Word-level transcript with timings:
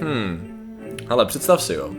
Hmm. 0.00 0.50
Ale 1.08 1.26
představ 1.26 1.62
si, 1.62 1.74
jo. 1.74 1.90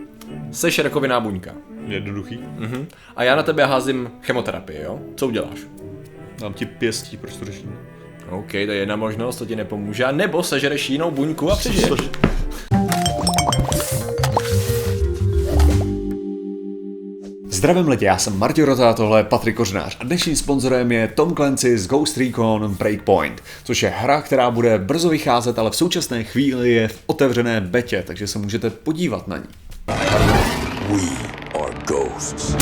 Seš 0.52 0.78
rakoviná 0.78 1.20
buňka. 1.20 1.50
Jednoduchý. 1.86 2.38
Mhm. 2.56 2.86
A 3.16 3.24
já 3.24 3.36
na 3.36 3.42
tebe 3.42 3.64
házím 3.66 4.10
chemoterapii, 4.22 4.82
jo? 4.82 5.00
Co 5.16 5.26
uděláš? 5.26 5.58
Dám 6.40 6.52
ti 6.52 6.66
pěstí, 6.66 7.16
proč 7.16 7.36
to 7.36 7.44
řeším? 7.44 7.78
OK, 8.30 8.50
to 8.50 8.56
je 8.56 8.74
jedna 8.74 8.96
možnost, 8.96 9.36
to 9.36 9.46
ti 9.46 9.56
nepomůže. 9.56 10.04
A 10.04 10.12
nebo 10.12 10.42
sežereš 10.42 10.90
jinou 10.90 11.10
buňku 11.10 11.50
a 11.50 11.56
přežiješ. 11.56 11.90
Zdravím 17.56 17.88
lidi, 17.88 18.04
já 18.04 18.18
jsem 18.18 18.38
Martin 18.38 18.64
Rota, 18.64 18.92
tohle 18.92 19.20
je 19.20 19.24
Patrik 19.24 19.56
Kořnář 19.56 19.96
a 20.00 20.04
dnešním 20.04 20.36
sponzorem 20.36 20.92
je 20.92 21.08
Tom 21.08 21.34
Clancy 21.34 21.78
z 21.78 21.86
Ghost 21.86 22.16
Recon 22.16 22.74
Breakpoint, 22.74 23.42
což 23.64 23.82
je 23.82 23.88
hra, 23.88 24.22
která 24.22 24.50
bude 24.50 24.78
brzo 24.78 25.08
vycházet, 25.08 25.58
ale 25.58 25.70
v 25.70 25.76
současné 25.76 26.24
chvíli 26.24 26.72
je 26.72 26.88
v 26.88 27.02
otevřené 27.06 27.60
betě, 27.60 28.04
takže 28.06 28.26
se 28.26 28.38
můžete 28.38 28.70
podívat 28.70 29.28
na 29.28 29.36
ní. 29.36 29.44
We 30.88 31.08
are 31.60 31.74
ghosts. 31.86 32.56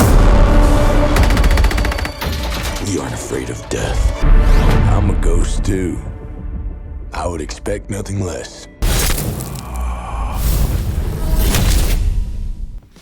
We 2.80 3.01
aren't 3.01 3.15
afraid 3.15 3.51
of 3.51 3.69
death. 3.69 4.24
I'm 4.99 5.11
a 5.11 5.15
ghost 5.21 5.61
too. 5.65 5.99
I 7.13 7.27
would 7.27 7.41
expect 7.41 7.91
nothing 7.91 8.24
less. 8.24 8.69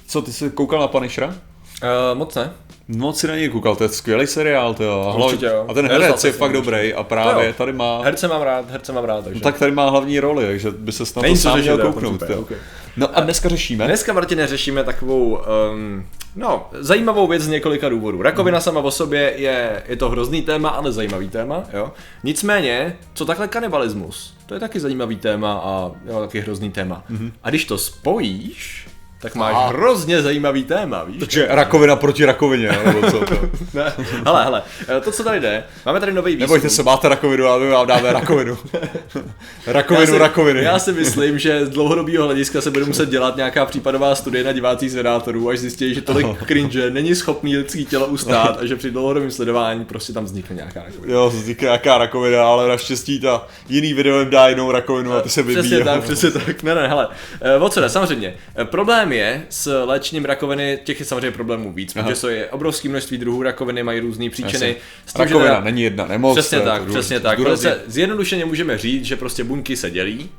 Co, 0.07 0.23
ty 0.23 0.33
jsi 0.33 0.51
koukal 0.51 0.81
na 0.81 0.89
Punishera? 0.89 1.35
Uh, 1.83 2.19
moc 2.19 2.35
ne. 2.35 2.51
Moc 2.89 3.19
si 3.19 3.27
na 3.27 3.37
něj 3.37 3.49
koukal, 3.49 3.77
to 3.77 3.85
je 3.85 3.89
skvělý 3.89 4.27
seriál, 4.27 4.75
to 4.75 4.85
jo. 4.85 5.01
A 5.01 5.25
Určitě 5.25 5.47
jo. 5.47 5.65
A 5.69 5.75
ten 5.75 5.87
herec 5.87 6.25
je 6.25 6.33
fakt 6.33 6.53
dobrý 6.53 6.95
a 6.95 7.03
právě 7.03 7.47
jo. 7.47 7.53
tady 7.59 7.73
má... 7.73 8.03
Herce 8.03 8.29
mám 8.29 8.43
rád, 8.43 8.71
herce 8.71 8.93
mám 8.93 9.05
rád, 9.05 9.25
takže. 9.25 9.41
No 9.41 9.45
tak 9.45 9.59
tady 9.59 9.73
má 9.73 9.91
hlavní 9.91 10.21
roli, 10.21 10.47
takže 10.47 10.71
by 10.71 10.93
se 10.93 11.07
snad 11.07 11.25
to 11.43 11.57
měl 11.57 11.79
kouknout. 11.79 12.13
super, 12.13 12.31
jo. 12.31 12.41
ok. 12.41 12.53
No 12.97 13.19
a 13.19 13.21
dneska 13.21 13.49
řešíme. 13.49 13.87
Dneska, 13.87 14.13
Martine, 14.13 14.47
řešíme 14.47 14.85
takovou, 14.85 15.39
um, 15.73 16.07
no, 16.37 16.69
zajímavou 16.73 17.27
věc 17.27 17.43
z 17.43 17.49
několika 17.49 17.89
důvodů. 17.89 18.23
Rakovina 18.23 18.61
sama 18.61 18.81
o 18.81 18.91
sobě 18.91 19.33
je, 19.37 19.83
je 19.89 19.97
to 19.97 20.11
hrozný 20.11 20.43
téma, 20.43 20.69
ale 20.69 20.93
zajímavý 20.93 21.29
téma, 21.29 21.65
jo. 21.73 21.93
Nicméně, 22.25 22.97
co 23.15 23.25
takhle 23.25 23.49
kanibalismus? 23.49 24.35
To 24.47 24.55
je 24.55 24.61
taky 24.61 24.81
zajímavý 24.81 25.17
téma 25.17 25.53
a 25.53 25.91
jo, 26.07 26.21
taky 26.21 26.41
hrozný 26.41 26.71
téma. 26.71 27.05
A 27.43 27.51
když 27.51 27.65
to 27.65 27.79
spojíš, 27.79 28.87
tak 29.23 29.35
máš 29.35 29.55
A. 29.57 29.67
hrozně 29.67 30.23
zajímavý 30.23 30.65
téma, 30.65 31.05
víš? 31.05 31.17
Takže 31.21 31.47
rakovina 31.51 31.97
proti 31.97 32.25
rakovině, 32.25 32.79
nebo 32.87 33.11
co 33.11 33.21
to? 33.21 33.35
Ne, 33.75 33.93
hele, 34.25 34.45
hele, 34.45 34.63
eh, 34.89 35.01
to, 35.01 35.13
co 35.13 35.25
tady 35.25 35.41
jde, 35.41 35.65
máme 35.87 36.01
tady 36.01 36.13
nový 36.13 36.33
výzkum. 36.33 36.43
Nebojte 36.43 36.71
se, 36.71 36.83
máte 36.83 37.09
rakovinu, 37.09 37.47
a 37.47 37.59
my 37.59 37.69
vám 37.71 37.87
dáme 37.87 38.13
rakovinu. 38.13 38.59
Já 39.67 39.73
rakovinu 39.73 40.13
si, 40.13 40.19
rakoviny. 40.19 40.63
Já 40.63 40.79
si 40.79 40.93
myslím, 40.93 41.39
že 41.39 41.67
z 41.67 41.71
dlouhodobého 41.71 42.25
hlediska 42.25 42.61
se 42.61 42.71
bude 42.71 42.85
muset 42.85 43.09
dělat 43.09 43.37
nějaká 43.37 43.67
případová 43.67 44.15
studie 44.15 44.45
na 44.45 44.53
divácích 44.53 44.91
senátorů, 44.91 45.49
až 45.49 45.59
zjistí, 45.59 45.95
že 45.95 46.01
tolik 46.03 46.27
cringe 46.47 46.91
není 46.91 47.15
schopný 47.15 47.57
lidský 47.57 47.85
tělo 47.87 48.07
ustát 48.07 48.59
a 48.61 48.67
že 48.67 48.77
při 48.77 48.91
dlouhodobém 48.91 49.31
sledování 49.31 49.85
prostě 49.85 50.13
tam 50.13 50.25
vznikne 50.25 50.57
nějaká 50.57 50.83
rakovina. 50.83 51.15
Jo, 51.15 51.31
vznikne 51.31 51.65
nějaká 51.67 51.99
rakovina, 51.99 52.45
ale 52.47 52.69
naštěstí 52.69 53.21
ta 53.21 53.47
jiný 53.69 53.95
video 53.95 54.21
jim 54.21 54.31
dá 54.31 54.49
jinou 54.49 54.71
rakovinu 54.73 55.13
a 55.13 55.21
ty 55.21 55.29
se 55.29 55.43
vybíjí. 55.43 55.59
Přesně 55.67 55.85
tak, 55.85 56.03
přesně 56.03 56.31
tak. 56.31 56.63
Ne, 56.63 56.75
ne, 56.75 56.89
hele. 56.89 57.09
Eh, 57.41 57.57
O 57.57 57.69
co 57.69 57.81
jde? 57.81 57.89
Samozřejmě. 57.89 58.35
eh, 58.57 58.65
Problém 59.13 59.37
je 59.37 59.47
s 59.51 59.85
léčením 59.85 60.25
rakoviny, 60.25 60.79
těch 60.85 61.01
je 61.01 61.07
samozřejmě 61.07 61.31
problémů 61.31 61.73
víc, 61.73 61.97
Aha. 61.97 62.03
protože 62.05 62.17
jsou 62.21 62.29
je 62.29 62.47
obrovské 62.51 62.89
množství 62.89 63.19
druhů 63.19 63.43
rakoviny, 63.43 63.83
mají 63.83 64.01
různé 64.01 64.31
příčiny. 64.31 64.77
Tím, 65.07 65.21
Rakovina 65.25 65.49
teda- 65.49 65.61
není 65.61 65.83
jedna 65.83 66.07
nemoc. 66.07 66.39
Přesně 66.39 66.59
to 66.59 66.65
tak, 66.65 66.85
to 66.85 66.89
přesně 66.93 67.21
tak. 67.21 67.39
Velice 67.39 67.81
zjednodušeně 67.87 68.45
můžeme 68.45 68.79
říct, 68.79 69.05
že 69.05 69.17
prostě 69.17 69.45
buňky 69.45 69.77
se 69.77 69.91
dělí 69.91 70.31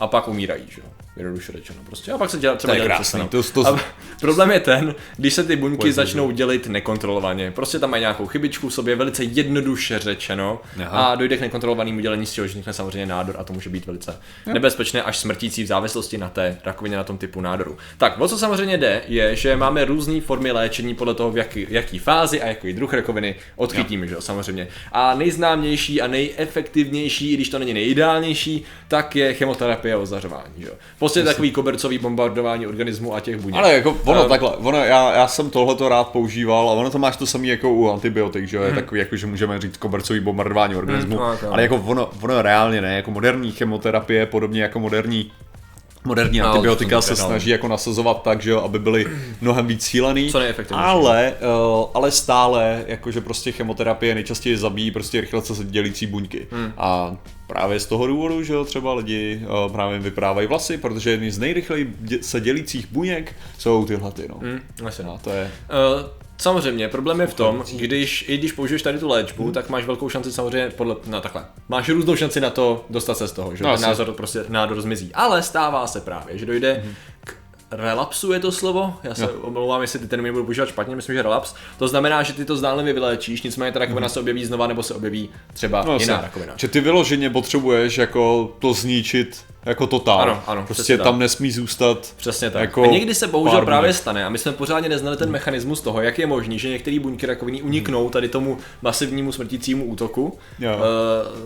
a 0.00 0.06
pak 0.06 0.28
umírají, 0.28 0.62
že 0.68 0.80
jo? 0.80 1.05
Jednoduše 1.16 1.52
řečeno 1.52 1.78
prostě. 1.86 2.12
A 2.12 2.18
pak 2.18 2.30
se 2.30 2.38
dělá, 2.38 2.56
třeba 2.56 2.74
To 2.74 2.80
je 2.80 2.86
krásný, 2.86 3.28
to- 3.28 3.42
to- 3.42 3.66
A 3.66 3.80
problém 4.20 4.50
je 4.50 4.60
ten, 4.60 4.94
když 5.16 5.34
se 5.34 5.44
ty 5.44 5.56
buňky 5.56 5.76
Pojď, 5.76 5.94
začnou 5.94 6.30
dělit 6.30 6.66
nekontrolovaně. 6.66 7.50
Prostě 7.50 7.78
tam 7.78 7.90
mají 7.90 8.00
nějakou 8.00 8.26
chybičku 8.26 8.68
v 8.68 8.74
sobě, 8.74 8.96
velice 8.96 9.24
jednoduše 9.24 9.98
řečeno. 9.98 10.60
Aha. 10.86 11.06
A 11.06 11.14
dojde 11.14 11.36
k 11.36 11.40
nekontrolovanému 11.40 12.00
dělení, 12.00 12.26
z 12.26 12.32
čehož 12.32 12.50
vznikne 12.50 12.72
samozřejmě 12.72 13.06
nádor 13.06 13.36
a 13.38 13.44
to 13.44 13.52
může 13.52 13.70
být 13.70 13.86
velice 13.86 14.20
nebezpečné 14.52 15.02
až 15.02 15.18
smrtící 15.18 15.62
v 15.64 15.66
závislosti 15.66 16.18
na 16.18 16.28
té 16.28 16.58
rakovině, 16.64 16.96
na 16.96 17.04
tom 17.04 17.18
typu 17.18 17.40
nádoru. 17.40 17.78
Tak, 17.98 18.20
o 18.20 18.28
co 18.28 18.38
samozřejmě 18.38 18.78
jde, 18.78 19.02
je, 19.08 19.36
že 19.36 19.56
máme 19.56 19.84
různé 19.84 20.20
formy 20.20 20.52
léčení 20.52 20.94
podle 20.94 21.14
toho, 21.14 21.30
v 21.30 21.36
jaký, 21.36 21.66
jaký 21.68 21.98
fázi 21.98 22.42
a 22.42 22.46
jaký 22.46 22.72
druh 22.72 22.94
rakoviny 22.94 23.34
odchytíme, 23.56 24.06
že 24.06 24.14
jo, 24.14 24.20
samozřejmě. 24.20 24.68
A 24.92 25.14
nejznámější 25.14 26.00
a 26.02 26.06
nejefektivnější, 26.06 27.32
i 27.32 27.34
když 27.34 27.48
to 27.48 27.58
není 27.58 27.74
nejideálnější, 27.74 28.64
tak 28.88 29.16
je 29.16 29.34
chemoterapie 29.34 29.94
a 29.94 29.98
ozařování, 29.98 30.54
že 30.58 30.66
jo. 30.66 30.74
Prostě 31.06 31.22
takový 31.22 31.50
kobercový 31.50 31.98
bombardování 31.98 32.66
organismu 32.66 33.14
a 33.14 33.20
těch 33.20 33.36
buněk. 33.40 33.58
Ale 33.58 33.72
jako 33.74 33.96
ono 34.04 34.22
Ehm, 34.22 34.28
takhle, 34.28 34.50
ono, 34.56 34.78
já, 34.78 35.12
já 35.16 35.26
jsem 35.28 35.50
tohleto 35.50 35.88
rád 35.88 36.08
používal 36.08 36.70
a 36.70 36.72
ono 36.72 36.90
to 36.90 36.98
máš 36.98 37.16
to 37.16 37.26
samé 37.26 37.46
jako 37.46 37.70
u 37.72 37.90
antibiotik, 37.90 38.44
že 38.48 38.56
jo, 38.56 38.62
je 38.62 38.68
Mhm. 38.68 38.78
takový 38.80 39.00
jako, 39.00 39.16
že 39.16 39.26
můžeme 39.26 39.58
říct 39.60 39.76
kobercový 39.76 40.20
bombardování 40.20 40.76
organismu, 40.76 41.16
tak, 41.18 41.42
ano. 41.42 41.52
ale 41.52 41.62
jako 41.62 41.76
ono, 41.86 42.08
ono 42.22 42.42
reálně 42.42 42.80
ne, 42.80 42.96
jako 42.96 43.10
moderní 43.10 43.52
chemoterapie, 43.52 44.26
podobně 44.26 44.62
jako 44.62 44.80
moderní 44.80 45.30
Moderní 46.04 46.38
No, 46.38 46.46
antibiotika 46.46 47.00
se 47.00 47.16
snaží 47.16 47.50
jako 47.50 47.68
nasazovat 47.68 48.22
tak, 48.22 48.42
že 48.42 48.50
jo, 48.50 48.60
aby 48.60 48.78
byly 48.78 49.06
mnohem 49.40 49.66
víc 49.66 49.84
cílený, 49.84 50.30
Co 50.32 50.38
ale, 50.72 51.32
uh, 51.80 51.84
ale 51.94 52.10
stále, 52.10 52.84
jakože 52.86 53.20
prostě 53.20 53.52
chemoterapie 53.52 54.14
nejčastěji 54.14 54.56
zabíjí 54.56 54.90
prostě 54.90 55.20
rychle 55.20 55.42
se 55.42 55.64
dělící 55.64 56.06
buňky. 56.06 56.46
Hmm. 56.52 56.72
A 56.78 57.16
právě 57.46 57.80
z 57.80 57.86
toho 57.86 58.06
důvodu, 58.06 58.42
že 58.42 58.52
jo, 58.52 58.64
třeba 58.64 58.94
lidi 58.94 59.42
uh, 59.66 59.72
právě 59.72 59.98
vyprávají 59.98 60.46
vlasy, 60.48 60.78
protože 60.78 61.10
jedny 61.10 61.30
z 61.30 61.38
nejrychleji 61.38 61.94
dě- 62.04 62.20
se 62.20 62.40
dělících 62.40 62.86
buněk 62.86 63.36
jsou 63.58 63.84
tyhle 63.84 64.12
ty, 64.12 64.28
no. 64.28 64.36
Hm, 64.40 64.60
asi. 64.86 65.02
A 65.02 65.18
to 65.24 65.30
je... 65.30 65.50
Uh, 66.02 66.08
samozřejmě, 66.36 66.88
problém 66.88 67.20
je 67.20 67.26
v 67.26 67.34
tom, 67.34 67.64
když, 67.72 68.24
i 68.28 68.36
když 68.38 68.52
použiješ 68.52 68.82
tady 68.82 68.98
tu 68.98 69.08
léčbu, 69.08 69.52
tak 69.52 69.68
máš 69.68 69.84
velkou 69.84 70.08
šanci 70.08 70.32
samozřejmě 70.32 70.70
podle, 70.70 70.96
no 71.06 71.20
takhle, 71.20 71.44
máš 71.68 71.88
různou 71.88 72.16
šanci 72.16 72.40
na 72.40 72.50
to 72.50 72.84
dostat 72.90 73.18
se 73.18 73.28
z 73.28 73.32
toho, 73.32 73.56
že 73.56 73.64
No, 73.64 73.70
no, 73.70 73.76
ten 73.76 73.82
názor 73.82 74.12
prostě 74.12 74.44
nádor 74.48 74.80
zmizí. 74.80 75.10
Ale 75.14 75.42
stává 75.42 75.86
se 75.86 76.00
právě, 76.00 76.38
že 76.38 76.46
dojde 76.46 76.84
k 77.24 77.34
relapsu 77.70 78.32
je 78.32 78.40
to 78.40 78.52
slovo, 78.52 78.94
já 79.02 79.14
se 79.14 79.22
Jo. 79.22 79.30
omlouvám, 79.42 79.80
jestli 79.82 79.98
ty 79.98 80.06
termíny 80.08 80.32
budu 80.32 80.44
používat 80.44 80.68
špatně, 80.68 80.96
myslím, 80.96 81.16
že 81.16 81.22
relaps. 81.22 81.54
To 81.78 81.88
znamená, 81.88 82.22
že 82.22 82.32
ty 82.32 82.44
to 82.44 82.56
zdánlivě 82.56 82.92
vyléčíš, 82.92 83.42
nicméně 83.42 83.72
ta 83.72 83.78
rakovina 83.78 84.08
se 84.08 84.20
objeví 84.20 84.44
znova, 84.44 84.66
nebo 84.66 84.82
se 84.82 84.94
objeví 84.94 85.28
třeba 85.54 85.82
No, 85.86 85.96
jiná 86.00 86.20
rakovina. 86.20 86.52
Že 86.56 86.68
ty 86.68 86.80
vyloženě 86.80 87.30
potřebuješ 87.30 87.98
jako 87.98 88.52
to 88.58 88.72
zničit 88.72 89.44
jako 89.64 89.86
totál. 89.86 90.20
Ano, 90.20 90.42
ano, 90.46 90.62
prostě 90.66 90.98
tam 90.98 91.06
tak. 91.14 91.18
nesmí 91.18 91.50
zůstat 91.50 92.14
Přesně 92.16 92.50
tak. 92.50 92.60
Jako 92.62 92.82
a 92.84 92.86
někdy 92.86 93.14
se 93.14 93.26
bohužel 93.26 93.64
právě 93.64 93.92
stane 93.92 94.24
a 94.24 94.28
my 94.28 94.38
jsme 94.38 94.52
pořádně 94.52 94.88
neznali 94.88 95.16
ten 95.16 95.30
mechanismus 95.30 95.80
toho, 95.80 96.00
jak 96.00 96.18
je 96.18 96.26
možný, 96.26 96.58
že 96.58 96.68
některé 96.68 96.98
buňky 97.00 97.26
rakoviny 97.26 97.62
uniknou 97.62 98.10
tady 98.10 98.28
tomu 98.28 98.58
masivnímu 98.82 99.32
smrtícímu 99.32 99.84
útoku 99.84 100.38
Jo. 100.58 100.70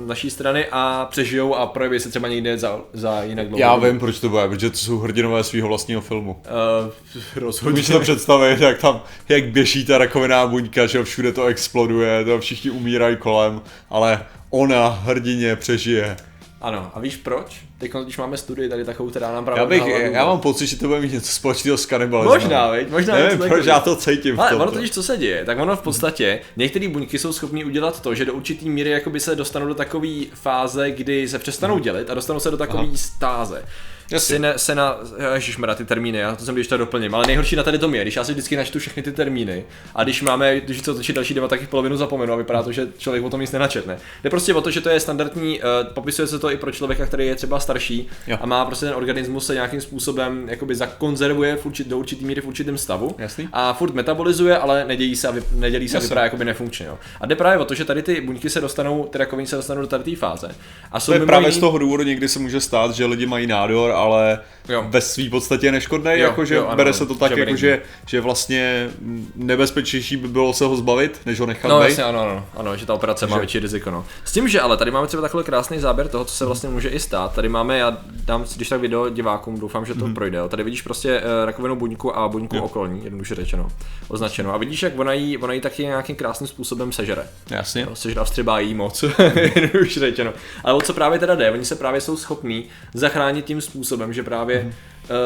uh, 0.01 0.09
naší 0.09 0.31
strany 0.31 0.67
a 0.73 1.07
přežijou 1.11 1.55
a 1.55 1.67
projeví 1.67 2.01
se 2.01 2.09
třeba 2.11 2.29
někde 2.29 2.59
za, 2.59 2.81
za 2.93 3.23
jinak 3.23 3.49
dlouho. 3.49 3.61
Já 3.61 3.77
vím, 3.77 3.99
proč 3.99 4.19
to 4.21 4.29
bude, 4.29 4.49
protože 4.49 4.71
to 4.71 4.77
jsou 4.77 4.99
hrdinové 4.99 5.45
svého 5.45 5.69
vlastního 5.69 6.01
filmu. 6.11 6.33
Uh, 6.33 7.23
rozhodně. 7.37 7.83
Si 7.83 7.93
to 7.93 8.01
představit, 8.01 8.61
jak 8.61 8.79
tam, 8.79 9.03
jak 9.29 9.45
běží 9.45 9.85
ta 9.85 9.99
rakoviná 9.99 10.47
buňka, 10.47 10.87
že 10.87 11.05
všude 11.05 11.33
to 11.33 11.45
exploduje, 11.45 12.25
to 12.25 12.41
všichni 12.41 12.71
umírají 12.71 13.17
kolem, 13.17 13.61
ale 13.91 14.27
ona 14.51 14.89
hrdině 14.89 15.57
přežije. 15.57 16.17
Ano, 16.61 16.91
a 16.95 17.01
víš 17.01 17.17
proč? 17.17 17.70
Teď, 17.81 17.93
když 18.05 18.19
máme 18.19 18.37
studii 18.37 18.69
tady 18.69 18.85
takovou, 18.85 19.11
která 19.11 19.33
nám 19.33 19.45
právě 19.45 19.63
Já, 19.63 19.67
bych, 19.67 19.81
důvod. 19.81 20.13
já 20.13 20.27
mám 20.27 20.41
pocit, 20.41 20.67
že 20.67 20.77
to 20.77 20.89
bude 20.89 21.01
mít 21.01 21.13
něco 21.13 21.33
společného 21.33 21.79
s 21.79 21.87
kanibalismem. 21.87 22.41
Možná, 22.41 22.69
veď? 22.69 22.91
Možná 22.91 23.15
Nevím, 23.15 23.39
proč 23.39 23.67
já 23.67 23.81
to 23.81 23.97
cítím 23.97 24.41
Ale 24.41 24.55
ono 24.55 24.73
totiž 24.73 24.91
co 24.91 25.03
se 25.03 25.17
děje, 25.17 25.45
tak 25.45 25.59
ono 25.59 25.77
v 25.77 25.83
podstatě, 25.83 26.41
některé 26.57 26.89
buňky 26.89 27.19
jsou 27.19 27.33
schopné 27.33 27.65
udělat 27.65 28.01
to, 28.01 28.15
že 28.15 28.25
do 28.25 28.35
určitý 28.35 28.71
míry 28.71 28.91
jakoby 28.91 29.21
se 29.21 29.37
dostanou 29.37 29.67
do 29.67 29.75
takové 29.75 30.25
fáze, 30.35 30.91
kdy 30.91 31.29
se 31.29 31.39
přestanou 31.39 31.79
dělit 31.79 32.11
a 32.11 32.15
dostanou 32.15 32.41
se 32.41 32.51
do 32.51 32.57
takové 32.57 32.87
stáze. 32.95 33.65
Jasně. 34.11 34.37
Syne, 34.37 34.53
sena, 34.57 34.99
ježišmarja, 35.35 35.75
ty 35.75 35.85
termíny, 35.85 36.19
já 36.19 36.37
to 36.37 36.45
jsem 36.45 36.55
když 36.55 36.69
to 36.69 36.77
doplním, 36.77 37.15
ale 37.15 37.27
nejhorší 37.27 37.57
na 37.57 37.63
tady 37.63 37.79
tom 37.79 37.95
je, 37.95 38.03
když 38.03 38.17
já 38.17 38.25
si 38.25 38.33
vždycky 38.33 38.57
načtu 38.57 38.79
všechny 38.79 39.03
ty 39.03 39.13
termíny 39.13 39.65
a 39.95 40.05
když 40.05 40.23
máme, 40.23 40.61
když 40.61 40.83
to 40.83 40.95
točí 40.95 41.13
další 41.13 41.35
debata, 41.35 41.51
tak 41.51 41.61
jich 41.61 41.69
polovinu 41.69 41.97
zapomenu 41.97 42.33
a 42.33 42.37
vypadá 42.37 42.63
to, 42.63 42.73
že 42.73 42.89
člověk 42.99 43.25
o 43.25 43.31
tom 43.31 43.41
nic 43.41 43.53
nenačetne. 43.53 43.99
Jde 44.25 44.31
prostě 44.31 44.55
o 44.55 44.61
to, 44.61 44.71
že 44.71 44.81
to 44.81 44.89
je 44.89 45.01
standardní, 45.01 45.61
uh, 45.61 45.95
popisuje 45.95 46.29
se 46.29 46.39
to 46.39 46.51
i 46.51 46.57
pro 46.57 46.73
člověka, 46.73 47.07
který 47.07 47.27
je 47.27 47.35
třeba 47.35 47.61
starší 47.71 48.07
Jo. 48.27 48.39
a 48.41 48.47
má 48.47 48.65
prostě 48.65 48.87
ten 48.87 48.95
organismus 48.95 49.47
se 49.47 49.55
nějakým 49.55 49.81
způsobem 49.81 50.49
jakoby 50.49 50.75
zakonzervuje 50.75 51.57
v 51.57 51.67
určit, 51.67 51.89
do 51.89 51.99
určitý 51.99 52.25
míry 52.25 52.41
v 52.41 52.47
určitém 52.47 52.79
stavu 52.79 53.15
Jasný. 53.19 53.49
a 53.53 53.73
furt 53.73 53.95
metabolizuje, 53.95 54.59
ale 54.59 54.85
nedělí 54.85 55.17
se 55.17 55.29
a 55.29 55.31
vy, 55.31 55.43
nedělí 55.55 55.89
se 55.89 55.97
a 55.97 56.01
vypadá 56.01 56.23
jakoby 56.25 56.45
nefunkčně. 56.45 56.87
Jo. 56.87 56.99
A 57.21 57.27
jde 57.27 57.37
právě 57.37 57.59
o 57.59 57.65
to, 57.65 57.75
že 57.75 57.85
tady 57.85 58.03
ty 58.03 58.21
buňky 58.21 58.51
se 58.51 58.61
dostanou, 58.61 59.05
ty 59.05 59.19
rakoviny 59.19 59.47
se 59.47 59.57
dostanou 59.57 59.81
do 59.81 59.87
tady 59.87 60.05
té 60.05 60.17
fáze. 60.17 60.55
A 60.93 61.01
jsou 61.01 61.13
To 61.13 61.19
je 61.19 61.27
právě 61.27 61.49
jiný- 61.49 61.57
z 61.57 61.61
toho 61.61 61.79
důvodu 61.79 62.03
někdy 62.03 62.29
se 62.29 62.39
může 62.39 62.61
stát, 62.61 62.91
že 62.95 63.07
lidi 63.07 63.27
mají 63.27 63.47
nádor 63.47 63.91
ale 63.91 64.39
Jo. 64.71 64.85
ve 64.89 65.01
svý 65.01 65.31
podstatě 65.31 65.73
neškodný, 65.73 66.11
Jo, 66.13 66.19
jakože 66.19 66.55
jo, 66.55 66.67
ano, 66.67 66.77
bere 66.77 66.93
se 66.93 67.07
to 67.07 67.15
tak, 67.15 67.35
že 67.35 67.41
jako, 67.41 67.57
že, 67.57 67.83
že 68.07 68.21
vlastně 68.21 68.91
nebezpečnější 69.37 70.17
by 70.17 70.29
bylo 70.29 70.53
se 70.53 70.65
ho 70.65 70.77
zbavit, 70.77 71.21
než 71.27 71.41
ho 71.41 71.47
nechat 71.47 71.69
No 71.69 71.79
být. 71.81 71.85
jasně, 71.89 72.05
ano, 72.05 72.21
ano, 72.21 72.47
ano, 72.57 72.77
že 72.77 72.87
ta 72.87 72.95
operace 72.95 73.27
má 73.27 73.39
větší 73.39 73.59
riziko, 73.59 73.91
no. 73.91 74.05
S 74.25 74.33
tím, 74.33 74.49
že 74.49 74.61
ale 74.61 74.77
tady 74.77 74.91
máme 74.91 75.07
třeba 75.07 75.21
takový 75.23 75.45
krásný 75.45 75.79
záběr 75.79 76.09
toho, 76.09 76.25
co 76.25 76.35
se 76.35 76.45
vlastně 76.45 76.69
může 76.69 76.89
i 76.89 77.01
stát. 77.01 77.35
Tady 77.35 77.49
máme, 77.49 77.79
já 77.79 77.99
dám 78.25 78.47
si 78.47 78.57
když 78.57 78.69
tak 78.69 78.81
video 78.81 79.09
divákům, 79.11 79.61
doufám, 79.61 79.87
že 79.87 79.95
to 79.95 80.05
Mhm. 80.05 80.15
projde. 80.15 80.39
Jo. 80.39 80.49
Tady 80.49 80.63
vidíš 80.63 80.83
prostě 80.83 81.21
uh, 81.21 81.25
rakovinu 81.47 81.77
buňku 81.77 82.17
a 82.17 82.29
buňku 82.29 82.61
okolní, 82.61 83.05
jednoduše 83.05 83.35
řečeno, 83.35 83.69
označeno. 84.09 84.55
A 84.55 84.57
vidíš, 84.57 84.83
jak 84.83 84.99
ona 84.99 85.13
jí, 85.13 85.39
ona 85.39 85.53
jí 85.53 85.61
taky 85.61 85.83
nějakým 85.83 86.17
krásným 86.17 86.47
způsobem 86.49 86.93
sežere. 86.93 87.23
Jasně. 87.51 87.83
Jo, 87.83 87.89
sežere 87.95 88.21
a 88.21 88.25
vstřebá 88.25 88.61
jí 88.61 88.75
moc, 88.75 89.05
jednoduše 89.55 90.01
řečeno. 90.01 90.33
Ale 90.65 90.75
o 90.75 90.81
co 90.81 90.95
právě 90.95 91.19
teda 91.19 91.35
jde? 91.35 91.51
Oni 91.51 91.65
se 91.65 91.75
právě 91.77 92.01
jsou 92.01 92.17
schopní 92.17 92.65
zachránit 92.95 93.45
tím 93.45 93.61
způsobem, 93.61 94.13
že 94.13 94.23
právě 94.23 94.60
mm 94.65 94.73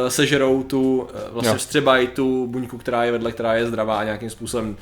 sežerou 0.08 0.62
tu, 0.62 1.00
uh, 1.00 1.06
vlastně. 1.32 1.50
Jo. 1.50 1.56
vstřebají 1.56 2.06
tu 2.06 2.46
buňku, 2.46 2.78
která 2.78 3.04
je 3.04 3.12
vedle, 3.12 3.32
která 3.32 3.54
je 3.54 3.66
zdravá 3.66 3.98
a 3.98 4.04
nějakým 4.04 4.30
způsobem 4.30 4.76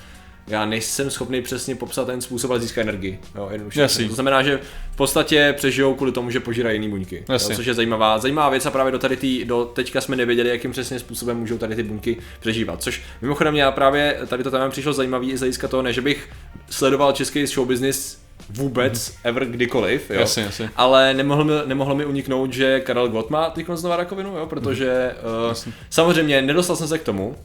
já 0.46 0.64
nejsem 0.64 1.10
schopný 1.10 1.42
přesně 1.42 1.74
popsat 1.74 2.06
ten 2.06 2.20
způsob, 2.20 2.50
ale 2.50 2.60
získá 2.60 2.80
energii. 2.80 3.18
Jo. 3.34 3.50
Jasný. 3.74 4.08
To 4.08 4.14
znamená, 4.14 4.42
že 4.42 4.60
v 4.92 4.96
podstatě 4.96 5.54
přežijou 5.56 5.94
kvůli 5.94 6.12
tomu, 6.12 6.30
že 6.30 6.40
požírají 6.40 6.74
jiný 6.74 6.88
buňky. 6.88 7.24
Jo, 7.28 7.38
což 7.38 7.66
je 7.66 7.74
zajímavá, 7.74 8.18
zajímavá 8.18 8.48
věc 8.48 8.66
a 8.66 8.70
právě 8.70 8.92
do 8.92 8.98
tady 8.98 9.16
tý, 9.16 9.44
do 9.44 9.64
teďka 9.64 10.00
jsme 10.00 10.16
nevěděli, 10.16 10.48
jakým 10.48 10.70
přesně 10.70 10.98
způsobem 10.98 11.38
můžou 11.38 11.58
tady 11.58 11.76
ty 11.76 11.82
buňky 11.82 12.16
přežívat. 12.40 12.82
Což 12.82 13.02
mimochodem 13.22 13.56
já 13.56 13.70
právě 13.70 14.18
tady 14.26 14.42
to 14.42 14.50
téma 14.50 14.68
přišlo 14.68 14.92
zajímavý 14.92 15.30
i 15.30 15.36
z 15.36 15.40
hlediska 15.40 15.68
toho, 15.68 15.82
ne, 15.82 15.92
že 15.92 16.00
bych 16.00 16.28
sledoval 16.70 17.12
český 17.12 17.46
show 17.46 17.68
business 17.68 18.21
vůbec, 18.50 19.14
ever, 19.24 19.44
kdykoliv, 19.44 20.10
jo. 20.10 20.20
Jasně, 20.20 20.42
jasně. 20.42 20.70
Ale 20.76 21.14
nemohlo 21.14 21.44
mi, 21.44 21.52
nemohlo 21.66 21.94
mi 21.94 22.04
uniknout, 22.04 22.52
že 22.52 22.80
Karel 22.80 23.08
Gott 23.08 23.30
má 23.30 23.50
teď 23.50 23.66
znova 23.74 23.96
rakovinu, 23.96 24.36
jo, 24.36 24.46
protože 24.46 25.14
uh, 25.48 25.54
samozřejmě 25.90 26.42
nedostal 26.42 26.76
jsem 26.76 26.88
se 26.88 26.98
k 26.98 27.02
tomu, 27.02 27.36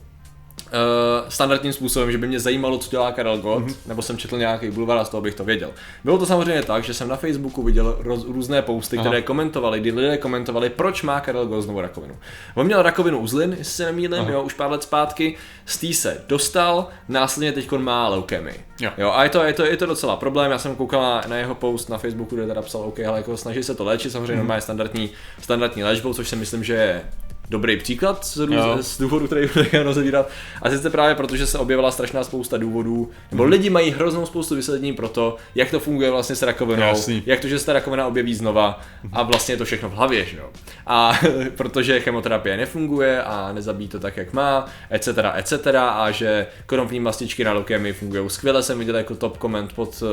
Uh, 0.67 1.29
standardním 1.29 1.73
způsobem, 1.73 2.11
že 2.11 2.17
by 2.17 2.27
mě 2.27 2.39
zajímalo, 2.39 2.77
co 2.77 2.89
dělá 2.89 3.11
Karel 3.11 3.37
Gott, 3.37 3.63
mm-hmm. 3.63 3.75
nebo 3.85 4.01
jsem 4.01 4.17
četl 4.17 4.37
nějaký 4.37 4.71
bulvár 4.71 4.97
a 4.97 5.05
z 5.05 5.09
toho 5.09 5.21
bych 5.21 5.35
to 5.35 5.43
věděl. 5.43 5.71
Bylo 6.03 6.17
to 6.17 6.25
samozřejmě 6.25 6.61
tak, 6.61 6.83
že 6.83 6.93
jsem 6.93 7.07
na 7.07 7.15
Facebooku 7.15 7.63
viděl 7.63 7.97
roz, 7.99 8.25
různé 8.25 8.61
posty, 8.61 8.97
Aha. 8.97 9.03
které 9.03 9.21
komentovali, 9.21 9.79
kdy 9.79 9.91
lidé 9.91 10.17
komentovali, 10.17 10.69
proč 10.69 11.03
má 11.03 11.19
Karel 11.19 11.45
Gott 11.45 11.63
znovu 11.63 11.81
rakovinu. 11.81 12.15
On 12.55 12.65
měl 12.65 12.81
rakovinu 12.81 13.19
uzlin, 13.19 13.55
jestli 13.57 13.73
se 13.73 13.85
nemýlím, 13.85 14.29
jo, 14.29 14.43
už 14.43 14.53
pár 14.53 14.71
let 14.71 14.83
zpátky, 14.83 15.37
z 15.65 15.77
té 15.77 15.93
se 15.93 16.23
dostal, 16.27 16.87
následně 17.09 17.51
teď 17.51 17.71
má 17.71 18.07
leukemii. 18.07 18.65
Jo. 18.79 18.91
jo. 18.97 19.11
a 19.11 19.23
je 19.23 19.29
to, 19.29 19.43
je, 19.43 19.53
to, 19.53 19.65
je 19.65 19.77
to 19.77 19.85
docela 19.85 20.15
problém, 20.15 20.51
já 20.51 20.59
jsem 20.59 20.75
koukal 20.75 21.01
na, 21.01 21.23
na 21.27 21.35
jeho 21.35 21.55
post 21.55 21.89
na 21.89 21.97
Facebooku, 21.97 22.35
kde 22.35 22.47
teda 22.47 22.61
psal, 22.61 22.81
OK, 22.81 22.99
ale 22.99 23.17
jako 23.17 23.37
snaží 23.37 23.63
se 23.63 23.75
to 23.75 23.83
léčit, 23.83 24.11
samozřejmě 24.11 24.33
mm-hmm. 24.33 24.37
normálně 24.37 24.61
standardní, 24.61 25.09
standardní 25.41 25.83
léčbou, 25.83 26.13
což 26.13 26.29
si 26.29 26.35
myslím, 26.35 26.63
že 26.63 26.73
je 26.73 27.03
dobrý 27.49 27.77
příklad 27.77 28.25
z, 28.25 28.37
růz, 28.37 28.57
z 28.81 28.97
důvodu, 28.97 29.25
který 29.27 29.49
budeme 29.53 29.83
rozebírat. 29.83 30.29
A 30.61 30.69
sice 30.69 30.89
právě 30.89 31.15
proto, 31.15 31.35
že 31.35 31.45
se 31.45 31.57
objevila 31.57 31.91
strašná 31.91 32.23
spousta 32.23 32.57
důvodů, 32.57 33.11
nebo 33.31 33.43
lidi 33.43 33.69
mají 33.69 33.91
hroznou 33.91 34.25
spoustu 34.25 34.55
vysvětlení 34.55 34.93
pro 34.93 35.09
to, 35.09 35.37
jak 35.55 35.71
to 35.71 35.79
funguje 35.79 36.11
vlastně 36.11 36.35
s 36.35 36.41
rakovinou, 36.41 36.87
Jasný. 36.87 37.23
jak 37.25 37.39
to, 37.39 37.47
že 37.47 37.59
se 37.59 37.65
ta 37.65 37.73
rakovina 37.73 38.07
objeví 38.07 38.35
znova 38.35 38.81
a 39.13 39.23
vlastně 39.23 39.53
je 39.53 39.57
to 39.57 39.65
všechno 39.65 39.89
v 39.89 39.93
hlavě, 39.93 40.25
že 40.25 40.37
jo. 40.37 40.49
A 40.87 41.19
protože 41.55 41.99
chemoterapie 41.99 42.57
nefunguje 42.57 43.23
a 43.23 43.51
nezabíjí 43.53 43.89
to 43.89 43.99
tak, 43.99 44.17
jak 44.17 44.33
má, 44.33 44.65
etc., 44.89 45.09
etc. 45.35 45.53
a 45.75 46.11
že 46.11 46.47
konopní 46.65 46.99
mastičky 46.99 47.43
na 47.43 47.53
leukemii 47.53 47.93
fungují 47.93 48.29
skvěle, 48.29 48.63
jsem 48.63 48.79
viděl 48.79 48.95
jako 48.95 49.15
top 49.15 49.37
koment 49.37 49.73
pod 49.73 50.03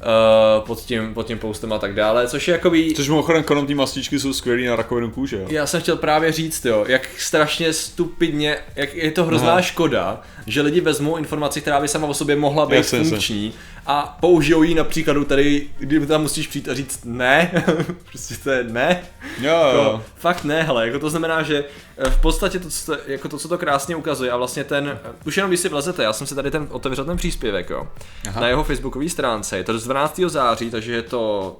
uh, 0.00 0.66
pod, 0.66 0.80
tím, 0.80 1.14
pod 1.14 1.26
tím 1.26 1.38
postem 1.38 1.72
a 1.72 1.78
tak 1.78 1.94
dále, 1.94 2.28
což 2.28 2.48
je 2.48 2.52
jakoby... 2.52 2.92
Což 2.96 3.08
mimochodem 3.08 3.42
konopní 3.42 3.74
mastičky 3.74 4.20
jsou 4.20 4.32
skvělý 4.32 4.66
na 4.66 4.76
rakovinu 4.76 5.10
kůže, 5.10 5.36
jo. 5.36 5.46
Já 5.48 5.66
jsem 5.66 5.80
chtěl 5.80 5.96
právě 5.96 6.32
říct, 6.32 6.64
jo, 6.64 6.84
jak 6.88 7.08
strašně 7.18 7.72
stupidně, 7.72 8.58
jak 8.76 8.94
je 8.94 9.10
to 9.10 9.24
hrozná 9.24 9.52
Aha. 9.52 9.62
škoda, 9.62 10.20
že 10.46 10.62
lidi 10.62 10.80
vezmou 10.80 11.16
informaci, 11.16 11.60
která 11.60 11.80
by 11.80 11.88
sama 11.88 12.06
o 12.06 12.14
sobě 12.14 12.36
mohla 12.36 12.66
být 12.66 12.76
Jasně, 12.76 12.98
jasně. 12.98 13.10
funkční 13.10 13.52
a 13.86 14.16
použijou 14.20 14.62
ji 14.62 14.74
například 14.74 15.26
tady, 15.26 15.66
kdy 15.78 16.06
tam 16.06 16.22
musíš 16.22 16.46
přijít 16.46 16.68
a 16.68 16.74
říct 16.74 17.00
ne, 17.04 17.64
prostě 18.10 18.34
to 18.44 18.50
je 18.50 18.64
ne. 18.64 19.02
Jo, 19.40 19.52
jo. 19.74 19.82
Jako, 19.82 20.02
fakt 20.16 20.44
ne, 20.44 20.62
hele, 20.62 20.86
jako 20.86 20.98
to 20.98 21.10
znamená, 21.10 21.42
že 21.42 21.64
eh, 21.98 22.10
v 22.10 22.20
podstatě 22.20 22.58
to, 22.58 22.70
co 22.70 22.96
to, 22.96 23.02
jako 23.06 23.28
to, 23.28 23.38
co 23.38 23.48
to 23.48 23.58
krásně 23.58 23.96
ukazuje 23.96 24.30
a 24.30 24.36
vlastně 24.36 24.64
ten, 24.64 24.98
eh, 25.04 25.08
už 25.24 25.36
jenom 25.36 25.50
když 25.50 25.60
si 25.60 25.68
vlezete, 25.68 26.02
já 26.02 26.12
jsem 26.12 26.26
si 26.26 26.34
tady 26.34 26.50
ten 26.50 26.66
otevřel 26.70 27.04
ten 27.04 27.16
příspěvek, 27.16 27.70
jo, 27.70 27.88
Aha. 28.28 28.40
na 28.40 28.48
jeho 28.48 28.64
facebookové 28.64 29.08
stránce, 29.08 29.56
je 29.56 29.64
to 29.64 29.78
z 29.78 29.84
12. 29.84 30.20
září, 30.28 30.70
takže 30.70 30.92
je 30.92 31.02
to 31.02 31.56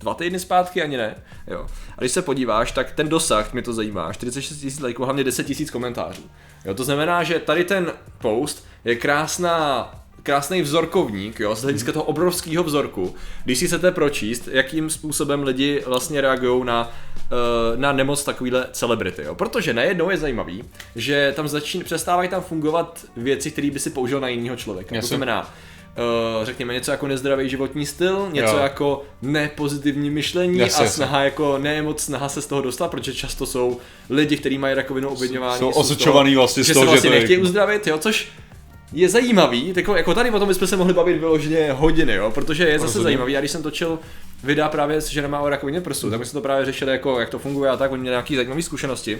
dva 0.00 0.14
týdny 0.14 0.38
zpátky, 0.38 0.82
ani 0.82 0.96
ne, 0.96 1.14
jo. 1.46 1.66
A 1.98 2.00
když 2.00 2.12
se 2.12 2.22
podíváš, 2.22 2.72
tak 2.72 2.92
ten 2.92 3.08
dosah, 3.08 3.52
mě 3.52 3.62
to 3.62 3.72
zajímá, 3.72 4.12
46 4.12 4.62
000 4.62 4.76
lajků, 4.82 5.04
hlavně 5.04 5.24
10 5.24 5.48
000 5.48 5.70
komentářů. 5.72 6.22
Jo, 6.64 6.74
to 6.74 6.84
znamená, 6.84 7.22
že 7.22 7.38
tady 7.38 7.64
ten 7.64 7.92
post 8.18 8.66
je 8.84 8.96
krásná 8.96 9.90
krásný 10.22 10.62
vzorkovník, 10.62 11.40
jo, 11.40 11.54
z 11.54 11.62
hlediska 11.62 11.92
toho 11.92 12.04
obrovského 12.04 12.64
vzorku, 12.64 13.14
když 13.44 13.58
si 13.58 13.66
chcete 13.66 13.90
pročíst, 13.90 14.48
jakým 14.52 14.90
způsobem 14.90 15.42
lidi 15.42 15.82
vlastně 15.86 16.20
reagují 16.20 16.64
na, 16.64 16.92
eh, 17.16 17.76
na 17.76 17.92
nemoc 17.92 18.24
takovýhle 18.24 18.66
celebrity, 18.72 19.22
jo. 19.22 19.34
Protože 19.34 19.74
najednou 19.74 20.10
je 20.10 20.16
zajímavý, 20.16 20.64
že 20.96 21.32
tam 21.36 21.48
začín, 21.48 21.84
přestávají 21.84 22.28
tam 22.28 22.42
fungovat 22.42 23.04
věci, 23.16 23.50
které 23.50 23.70
by 23.70 23.78
si 23.78 23.90
použil 23.90 24.20
na 24.20 24.28
jiného 24.28 24.56
člověka. 24.56 25.00
To 25.00 25.06
znamená, 25.06 25.54
řekněme 26.42 26.74
něco 26.74 26.90
jako 26.90 27.06
nezdravý 27.06 27.48
životní 27.48 27.86
styl, 27.86 28.28
něco 28.32 28.54
Jo. 28.56 28.62
jako 28.62 29.02
nepozitivní 29.22 30.10
myšlení 30.10 30.58
Jasně, 30.58 30.80
a 30.80 30.82
jasně. 30.82 30.96
snaha 30.96 31.24
jako 31.24 31.58
ne 31.58 31.82
moc 31.82 32.00
snaha 32.00 32.28
se 32.28 32.42
z 32.42 32.46
toho 32.46 32.62
dostat, 32.62 32.90
protože 32.90 33.14
často 33.14 33.46
jsou 33.46 33.78
lidi, 34.10 34.36
kteří 34.36 34.58
mají 34.58 34.74
rakovinu 34.74 35.08
obvinování. 35.08 35.58
jsou 35.58 35.70
toho, 35.70 35.80
osočovaný 35.80 36.34
vlastně 36.34 36.64
z 36.64 36.66
že 36.66 36.74
toho, 36.74 36.84
se 36.84 36.86
že 36.86 36.90
vlastně 36.90 37.10
to 37.10 37.14
je- 37.14 37.20
nechtějí 37.20 37.38
uzdravit, 37.42 37.86
jo, 37.86 37.98
což 37.98 38.28
je 38.92 39.08
zajímavý, 39.08 39.72
jako, 39.76 39.96
jako 39.96 40.14
tady 40.14 40.30
o 40.30 40.38
tom 40.38 40.48
bychom 40.48 40.68
se 40.68 40.76
mohli 40.76 40.94
bavit 40.94 41.18
vyloženě 41.18 41.72
hodiny, 41.72 42.14
jo, 42.14 42.30
protože 42.30 42.64
je 42.68 42.78
zase 42.78 43.02
zajímavý, 43.02 43.32
já 43.32 43.40
když 43.40 43.50
jsem 43.50 43.62
točil 43.62 43.98
videa 44.44 44.68
právě 44.68 45.00
s 45.00 45.08
ženama 45.08 45.40
o 45.40 45.48
rakovině 45.48 45.80
prsu, 45.80 46.10
tak 46.10 46.20
my 46.20 46.26
jsme 46.26 46.38
to 46.38 46.42
právě 46.42 46.64
řešili, 46.66 46.90
jako, 46.92 47.20
jak 47.20 47.28
to 47.28 47.38
funguje 47.38 47.70
a 47.70 47.76
tak, 47.76 47.92
oni 47.92 48.00
měli 48.00 48.12
nějaké 48.12 48.36
zajímavé 48.36 48.62
zkušenosti 48.62 49.18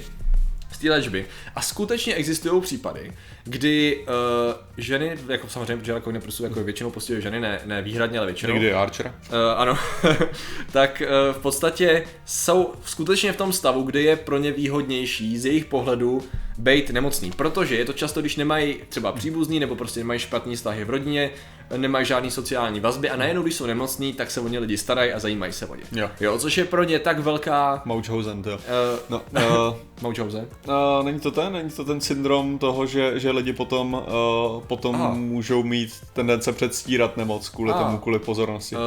té 0.80 0.90
léčby. 0.90 1.26
A 1.54 1.62
skutečně 1.62 2.14
existují 2.14 2.62
případy, 2.62 3.12
kdy 3.44 3.96
uh, 3.96 4.54
ženy, 4.76 5.18
jako 5.28 5.48
samozřejmě, 5.48 5.76
protože 5.76 5.92
rakovina 5.92 6.20
prsu 6.20 6.44
jako 6.44 6.64
většinou 6.64 6.90
postihuje 6.90 7.22
ženy, 7.22 7.40
ne, 7.40 7.60
ne 7.64 7.82
výhradně, 7.82 8.18
ale 8.18 8.26
většinou. 8.26 8.52
Někdy 8.52 8.72
Archera. 8.72 9.14
Uh, 9.28 9.36
ano, 9.56 9.78
tak 10.72 11.02
uh, 11.02 11.34
v 11.34 11.42
podstatě 11.42 12.04
jsou 12.24 12.74
skutečně 12.84 13.32
v 13.32 13.36
tom 13.36 13.52
stavu, 13.52 13.82
kde 13.82 14.00
je 14.00 14.16
pro 14.16 14.38
ně 14.38 14.52
výhodnější 14.52 15.38
z 15.38 15.46
jejich 15.46 15.64
pohledu 15.64 16.22
být 16.58 16.90
nemocný, 16.90 17.30
protože 17.30 17.76
je 17.76 17.84
to 17.84 17.92
často, 17.92 18.20
když 18.20 18.36
nemají 18.36 18.76
třeba 18.88 19.12
příbuzný 19.12 19.60
nebo 19.60 19.76
prostě 19.76 20.00
nemají 20.00 20.20
špatný 20.20 20.56
vztahy 20.56 20.84
v 20.84 20.90
rodině, 20.90 21.30
nemají 21.76 22.06
žádný 22.06 22.30
sociální 22.30 22.80
vazby 22.80 23.10
a 23.10 23.16
najednou, 23.16 23.42
když 23.42 23.54
jsou 23.54 23.66
nemocní, 23.66 24.12
tak 24.12 24.30
se 24.30 24.40
o 24.40 24.48
ně 24.48 24.58
lidi 24.58 24.78
starají 24.78 25.12
a 25.12 25.18
zajímají 25.18 25.52
se 25.52 25.66
o 25.66 25.74
ně. 25.74 25.82
Jo. 25.92 26.10
jo 26.20 26.38
což 26.38 26.58
je 26.58 26.64
pro 26.64 26.84
ně 26.84 26.98
tak 26.98 27.18
velká 27.18 27.82
Mauchhausen, 27.84 28.42
to 28.42 28.50
jo. 28.50 28.56
uh, 28.56 28.98
No, 29.10 29.22
uh, 29.70 29.76
Mauchhausen. 30.02 30.46
Uh, 30.68 31.04
není 31.04 31.20
to 31.20 31.30
ten, 31.30 31.52
není 31.52 31.70
to 31.70 31.84
ten 31.84 32.00
syndrom 32.00 32.58
toho, 32.58 32.86
že, 32.86 33.20
že 33.20 33.30
lidi 33.30 33.52
potom, 33.52 33.94
uh, 33.94 34.62
potom 34.62 34.94
Aha. 34.94 35.14
můžou 35.14 35.62
mít 35.62 35.90
tendence 36.12 36.52
předstírat 36.52 37.16
nemoc 37.16 37.48
kvůli 37.48 37.72
Aha. 37.72 37.84
tomu, 37.84 37.98
kvůli 37.98 38.18
pozornosti. 38.18 38.76
Uh, 38.76 38.82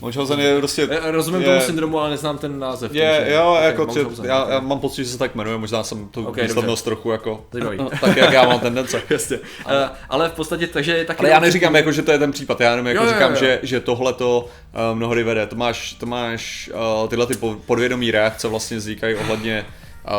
Munchausen 0.00 0.40
je 0.40 0.58
prostě... 0.58 0.88
rozumím 1.02 1.40
je, 1.42 1.46
tomu 1.46 1.60
syndromu, 1.60 1.98
ale 1.98 2.10
neznám 2.10 2.38
ten 2.38 2.58
název. 2.58 2.94
Je, 2.94 3.16
takže- 3.18 3.34
jo, 3.34 3.56
ok, 3.58 3.64
jako 3.64 3.86
Mauchhausen, 3.86 4.24
já, 4.24 4.50
já, 4.50 4.60
mám 4.60 4.80
pocit, 4.80 5.04
že 5.04 5.10
se 5.10 5.18
tak 5.18 5.34
jmenuje, 5.34 5.58
možná 5.58 5.82
jsem 5.84 6.08
tu 6.08 6.20
Ok, 6.22 6.28
okay, 6.28 6.44
výslednost 6.44 6.84
trochu 6.84 7.10
jako, 7.10 7.46
Zajímavý. 7.52 7.78
tak 8.00 8.16
jak 8.16 8.32
já 8.32 8.44
mám 8.48 8.60
tendence. 8.60 9.02
Jasně. 9.10 9.36
Uh, 9.38 9.72
ale 10.08 10.28
v 10.28 10.32
podstatě, 10.32 10.66
takže 10.66 10.96
je 10.96 11.04
taky... 11.04 11.20
Ale 11.20 11.28
já 11.28 11.40
neříkám, 11.40 11.76
jako, 11.76 11.92
že 11.92 12.02
to 12.02 12.12
je 12.12 12.18
ten 12.18 12.32
případ, 12.32 12.60
já 12.60 12.70
jenom 12.70 12.86
jako 12.86 13.02
Jo, 13.02 13.06
jo, 13.06 13.12
říkám, 13.12 13.30
jo. 13.30 13.36
že, 13.38 13.60
že 13.62 13.80
tohle 13.80 14.12
to 14.12 14.48
uh, 14.90 14.96
mnohdy 14.96 15.22
vede. 15.22 15.46
To 15.46 15.56
máš, 15.56 15.92
to 15.92 16.06
máš 16.06 16.70
uh, 17.02 17.08
tyhle 17.08 17.26
ty 17.26 17.34
po- 17.34 17.56
podvědomí 17.66 18.10
reakce 18.10 18.48
vlastně 18.48 18.76
vznikají 18.76 19.14
ohledně 19.14 19.66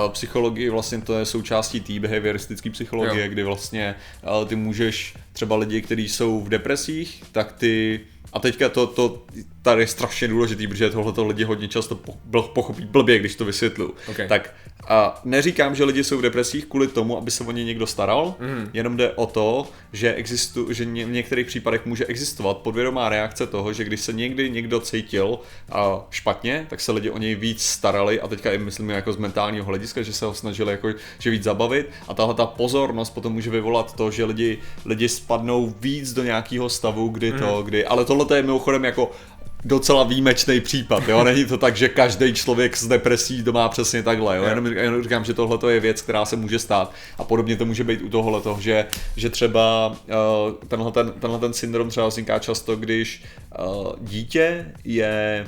uh, 0.05 0.11
psychologii, 0.11 0.69
vlastně 0.69 1.01
to 1.01 1.19
je 1.19 1.25
součástí 1.25 1.79
té 1.81 1.99
behavioristické 1.99 2.69
psychologie, 2.69 3.23
Jo. 3.25 3.31
kdy 3.31 3.43
vlastně 3.43 3.95
uh, 4.39 4.47
ty 4.47 4.55
můžeš 4.55 5.13
třeba 5.33 5.55
lidi, 5.55 5.81
kteří 5.81 6.09
jsou 6.09 6.41
v 6.41 6.49
depresích, 6.49 7.23
tak 7.31 7.51
ty 7.51 7.99
a 8.35 8.39
teďka 8.39 8.69
to, 8.69 8.87
to 8.87 9.23
tady 9.61 9.81
je 9.81 9.87
strašně 9.87 10.27
důležitý, 10.27 10.67
protože 10.67 10.89
tohle 10.89 11.27
lidi 11.27 11.43
hodně 11.43 11.67
často 11.67 11.99
pochopí 12.53 12.85
blbě, 12.85 13.19
když 13.19 13.35
to 13.35 13.45
vysvětluju. 13.45 13.93
Ok. 14.07 14.17
Tak 14.29 14.53
a 14.87 15.21
neříkám, 15.23 15.75
že 15.75 15.83
lidi 15.83 16.03
jsou 16.03 16.17
v 16.17 16.21
depresích 16.21 16.65
kvůli 16.65 16.87
tomu, 16.87 17.17
aby 17.17 17.31
se 17.31 17.43
o 17.43 17.51
ně 17.51 17.63
někdo 17.63 17.87
staral, 17.87 18.35
mm. 18.39 18.69
jenom 18.73 18.97
jde 18.97 19.11
o 19.11 19.25
to, 19.25 19.67
že, 19.93 20.13
existu, 20.13 20.73
že 20.73 20.85
v 20.85 21.11
některých 21.11 21.47
případech 21.47 21.85
může 21.85 22.05
existovat 22.05 22.57
podvědomá 22.57 23.09
reakce 23.09 23.47
toho, 23.47 23.73
že 23.73 23.83
když 23.83 24.01
se 24.01 24.13
někdy 24.13 24.49
někdo 24.49 24.79
cítil 24.79 25.39
a, 25.71 26.05
špatně, 26.09 26.65
tak 26.69 26.81
se 26.81 26.91
lidi 26.91 27.09
o 27.09 27.17
něj 27.17 27.35
víc 27.35 27.63
starali 27.63 28.21
a 28.21 28.27
teďka 28.27 28.51
i 28.51 28.57
myslím 28.57 28.89
jako 28.89 29.13
z 29.13 29.17
mentálního 29.17 29.65
hlediska, 29.65 30.01
že 30.01 30.13
se 30.13 30.25
ho 30.25 30.33
snažili 30.33 30.71
jako, 30.71 30.93
že 31.19 31.29
víc 31.29 31.43
zabavit 31.43 31.89
a 32.07 32.13
tahle 32.13 32.33
ta 32.33 32.45
pozornost 32.45 33.09
potom 33.09 33.33
může 33.33 33.49
vyvolat 33.49 33.95
to, 33.95 34.11
že 34.11 34.25
lidi, 34.25 34.57
lidi 34.85 35.09
spadnou 35.09 35.73
víc 35.79 36.13
do 36.13 36.23
nějakého 36.23 36.69
stavu, 36.69 37.07
kdy 37.07 37.31
to, 37.31 37.63
kdy, 37.63 37.85
ale 37.85 38.05
tohle 38.05 38.37
je 38.37 38.41
mimochodem 38.41 38.85
jako 38.85 39.11
docela 39.65 40.03
výjimečný 40.03 40.61
případ, 40.61 41.07
jo? 41.07 41.23
Není 41.23 41.45
to 41.45 41.57
tak, 41.57 41.75
že 41.77 41.89
každý 41.89 42.33
člověk 42.33 42.77
s 42.77 42.87
depresí 42.87 43.43
to 43.43 43.51
má 43.51 43.69
přesně 43.69 44.03
takhle, 44.03 44.37
jo? 44.37 44.43
Jenom, 44.43 44.65
jenom 44.65 45.03
říkám, 45.03 45.25
že 45.25 45.33
tohle 45.33 45.73
je 45.73 45.79
věc, 45.79 46.01
která 46.01 46.25
se 46.25 46.35
může 46.35 46.59
stát 46.59 46.93
a 47.17 47.23
podobně 47.23 47.55
to 47.55 47.65
může 47.65 47.83
být 47.83 48.01
u 48.01 48.09
tohohle 48.09 48.41
toho, 48.41 48.61
že, 48.61 48.85
že 49.15 49.29
třeba 49.29 49.87
uh, 49.89 50.53
tenhle, 50.67 50.91
ten, 50.91 51.11
tenhle 51.19 51.39
ten 51.39 51.53
syndrom 51.53 51.89
třeba 51.89 52.07
vzniká 52.07 52.39
často, 52.39 52.75
když 52.75 53.23
uh, 53.59 53.93
dítě 54.01 54.65
je 54.83 55.45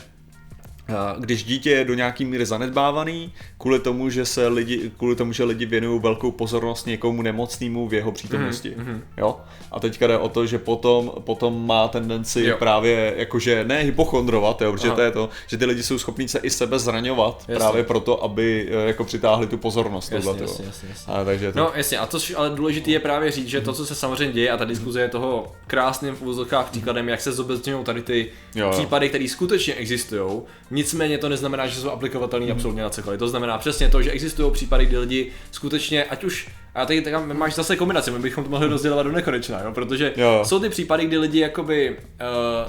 když 1.19 1.43
dítě 1.43 1.69
je 1.69 1.85
do 1.85 1.93
nějaký 1.93 2.25
míry 2.25 2.45
zanedbávaný, 2.45 3.33
kvůli 3.57 3.79
tomu, 3.79 4.09
že 4.09 4.25
se 4.25 4.47
lidi, 4.47 4.91
kvůli 4.97 5.15
tomu, 5.15 5.33
že 5.33 5.43
lidi 5.43 5.65
věnují 5.65 6.01
velkou 6.01 6.31
pozornost 6.31 6.87
někomu 6.87 7.21
nemocnému 7.21 7.87
v 7.87 7.93
jeho 7.93 8.11
přítomnosti. 8.11 8.75
Mm-hmm. 8.77 9.01
Jo? 9.17 9.37
A 9.71 9.79
teďka 9.79 10.07
jde 10.07 10.17
o 10.17 10.29
to, 10.29 10.45
že 10.45 10.57
potom, 10.57 11.11
potom 11.19 11.67
má 11.67 11.87
tendenci 11.87 12.43
jo. 12.43 12.55
právě 12.59 13.13
jakože 13.17 13.63
ne 13.63 13.81
hypochondrovat, 13.81 14.61
jo, 14.61 14.71
protože 14.71 14.87
Aha. 14.87 14.95
to 14.95 15.01
je 15.01 15.11
to, 15.11 15.29
že 15.47 15.57
ty 15.57 15.65
lidi 15.65 15.83
jsou 15.83 15.99
schopní 15.99 16.27
se 16.27 16.39
i 16.39 16.49
sebe 16.49 16.79
zraňovat 16.79 17.39
jasně. 17.39 17.55
právě 17.55 17.83
proto, 17.83 18.23
aby 18.23 18.69
eh, 18.71 18.87
jako 18.87 19.03
přitáhli 19.03 19.47
tu 19.47 19.57
pozornost. 19.57 20.11
Jasně, 20.11 20.31
tohle, 20.31 20.41
jasně, 20.41 20.65
jasně, 20.65 20.89
jasně. 20.89 21.13
A, 21.13 21.23
takže 21.23 21.51
to... 21.51 21.59
No 21.59 21.71
jasně, 21.75 21.97
a 21.97 22.05
to 22.05 22.17
ale 22.35 22.49
důležité 22.49 22.91
je 22.91 22.99
právě 22.99 23.31
říct, 23.31 23.47
že 23.47 23.61
to, 23.61 23.73
co 23.73 23.85
se 23.85 23.95
samozřejmě 23.95 24.33
děje, 24.33 24.51
a 24.51 24.57
ta 24.57 24.65
diskuze 24.65 25.01
je 25.01 25.09
toho 25.09 25.51
krásným 25.67 26.15
v 26.15 26.21
úzokách 26.21 26.69
příkladem, 26.69 27.09
jak 27.09 27.21
se 27.21 27.31
zobecňují 27.31 27.83
tady 27.83 28.01
ty 28.01 28.31
jo, 28.55 28.69
případy, 28.71 29.09
které 29.09 29.27
skutečně 29.27 29.73
existují, 29.73 30.41
Nicméně 30.77 31.17
to 31.17 31.29
neznamená, 31.29 31.67
že 31.67 31.81
jsou 31.81 31.89
aplikovatelné 31.89 32.45
mm. 32.45 32.51
absolutně 32.51 32.81
na 32.81 32.89
cokoliv. 32.89 33.19
To 33.19 33.27
znamená 33.27 33.57
přesně 33.57 33.89
to, 33.89 34.01
že 34.01 34.11
existují 34.11 34.51
případy, 34.51 34.85
kdy 34.85 34.97
lidi 34.97 35.31
skutečně, 35.51 36.03
ať 36.03 36.23
už 36.23 36.49
a 36.75 36.85
tady 36.85 37.01
tak 37.01 37.25
máš 37.33 37.55
zase 37.55 37.75
kombinaci, 37.75 38.11
my 38.11 38.19
bychom 38.19 38.43
to 38.43 38.49
mohli 38.49 38.67
rozdělovat 38.67 39.05
do 39.05 39.11
nekonečna, 39.11 39.61
jo? 39.61 39.71
protože 39.71 40.13
jo. 40.15 40.41
jsou 40.45 40.59
ty 40.59 40.69
případy, 40.69 41.05
kdy 41.05 41.17
lidi 41.17 41.39
jakoby 41.39 41.89
uh, 41.89 41.97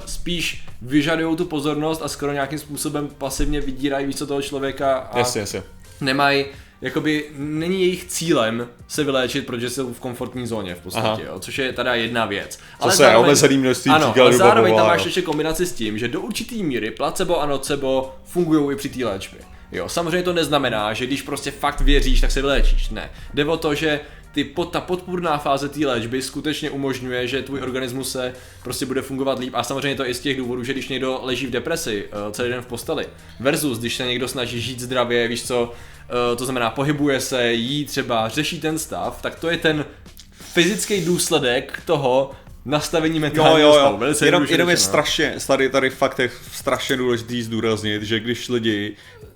spíš 0.05 0.65
vyžadují 0.81 1.35
tu 1.35 1.45
pozornost 1.45 2.01
a 2.01 2.07
skoro 2.07 2.31
nějakým 2.31 2.59
způsobem 2.59 3.09
pasivně 3.17 3.61
vydírají 3.61 4.05
více 4.05 4.25
toho 4.25 4.41
člověka 4.41 4.95
a 4.97 5.17
jasně, 5.17 5.41
jasně. 5.41 5.63
nemají 6.01 6.45
jakoby 6.81 7.25
není 7.37 7.81
jejich 7.81 8.05
cílem 8.05 8.67
se 8.87 9.03
vyléčit, 9.03 9.45
protože 9.45 9.69
jsou 9.69 9.93
v 9.93 9.99
komfortní 9.99 10.47
zóně 10.47 10.75
v 10.75 10.79
podstatě, 10.79 11.23
jo, 11.27 11.39
což 11.39 11.57
je 11.57 11.73
teda 11.73 11.95
jedna 11.95 12.25
věc. 12.25 12.59
Ale 12.79 12.91
se 12.91 12.97
zároveň, 12.97 13.25
omezený 13.25 13.57
množství 13.57 13.91
ano, 13.91 14.13
ale 14.21 14.33
zároveň 14.33 14.75
tam 14.75 14.87
máš 14.87 15.05
ještě 15.05 15.21
kombinaci 15.21 15.65
s 15.65 15.73
tím, 15.73 15.97
že 15.97 16.07
do 16.07 16.21
určitý 16.21 16.63
míry 16.63 16.91
placebo 16.91 17.41
a 17.41 17.45
nocebo 17.45 18.15
fungují 18.23 18.73
i 18.73 18.75
při 18.75 18.89
té 18.89 19.05
léčbě. 19.05 19.41
Jo, 19.71 19.89
samozřejmě 19.89 20.23
to 20.23 20.33
neznamená, 20.33 20.93
že 20.93 21.05
když 21.05 21.21
prostě 21.21 21.51
fakt 21.51 21.81
věříš, 21.81 22.21
tak 22.21 22.31
se 22.31 22.41
vyléčíš. 22.41 22.89
Ne. 22.89 23.09
Jde 23.33 23.45
o 23.45 23.57
to, 23.57 23.75
že 23.75 23.99
ty, 24.31 24.53
ta 24.71 24.81
podpůrná 24.81 25.37
fáze 25.37 25.69
té 25.69 25.85
léčby 25.85 26.21
skutečně 26.21 26.69
umožňuje, 26.69 27.27
že 27.27 27.41
tvůj 27.41 27.61
organismus 27.61 28.11
se 28.11 28.33
prostě 28.63 28.85
bude 28.85 29.01
fungovat 29.01 29.39
líp. 29.39 29.53
A 29.55 29.63
samozřejmě 29.63 29.95
to 29.95 30.09
i 30.09 30.13
z 30.13 30.19
těch 30.19 30.37
důvodů, 30.37 30.63
že 30.63 30.73
když 30.73 30.87
někdo 30.87 31.19
leží 31.23 31.45
v 31.45 31.51
depresi 31.51 32.05
uh, 32.05 32.31
celý 32.31 32.49
den 32.49 32.61
v 32.61 32.65
posteli, 32.65 33.05
versus 33.39 33.79
když 33.79 33.95
se 33.95 34.05
někdo 34.05 34.27
snaží 34.27 34.61
žít 34.61 34.79
zdravě, 34.79 35.27
víš 35.27 35.47
co, 35.47 35.63
uh, 35.63 36.37
to 36.37 36.45
znamená 36.45 36.69
pohybuje 36.69 37.19
se, 37.19 37.53
jí 37.53 37.85
třeba, 37.85 38.29
řeší 38.29 38.61
ten 38.61 38.79
stav, 38.79 39.21
tak 39.21 39.39
to 39.39 39.49
je 39.49 39.57
ten 39.57 39.85
fyzický 40.31 41.05
důsledek 41.05 41.81
toho, 41.85 42.31
nastavení 42.65 43.19
mentálního 43.19 43.57
jo, 43.57 43.67
jo, 43.67 43.75
jo. 43.75 43.79
stavu. 43.79 43.97
Velice 43.97 44.25
jenom, 44.25 44.45
jenom 44.49 44.69
je 44.69 44.77
strašně, 44.77 45.35
tady, 45.47 45.69
tady 45.69 45.89
fakt 45.89 46.19
je 46.19 46.29
strašně 46.51 46.97
důležitý 46.97 47.43
zdůraznit, 47.43 48.03
že 48.03 48.19
když 48.19 48.49
lidi 48.49 48.95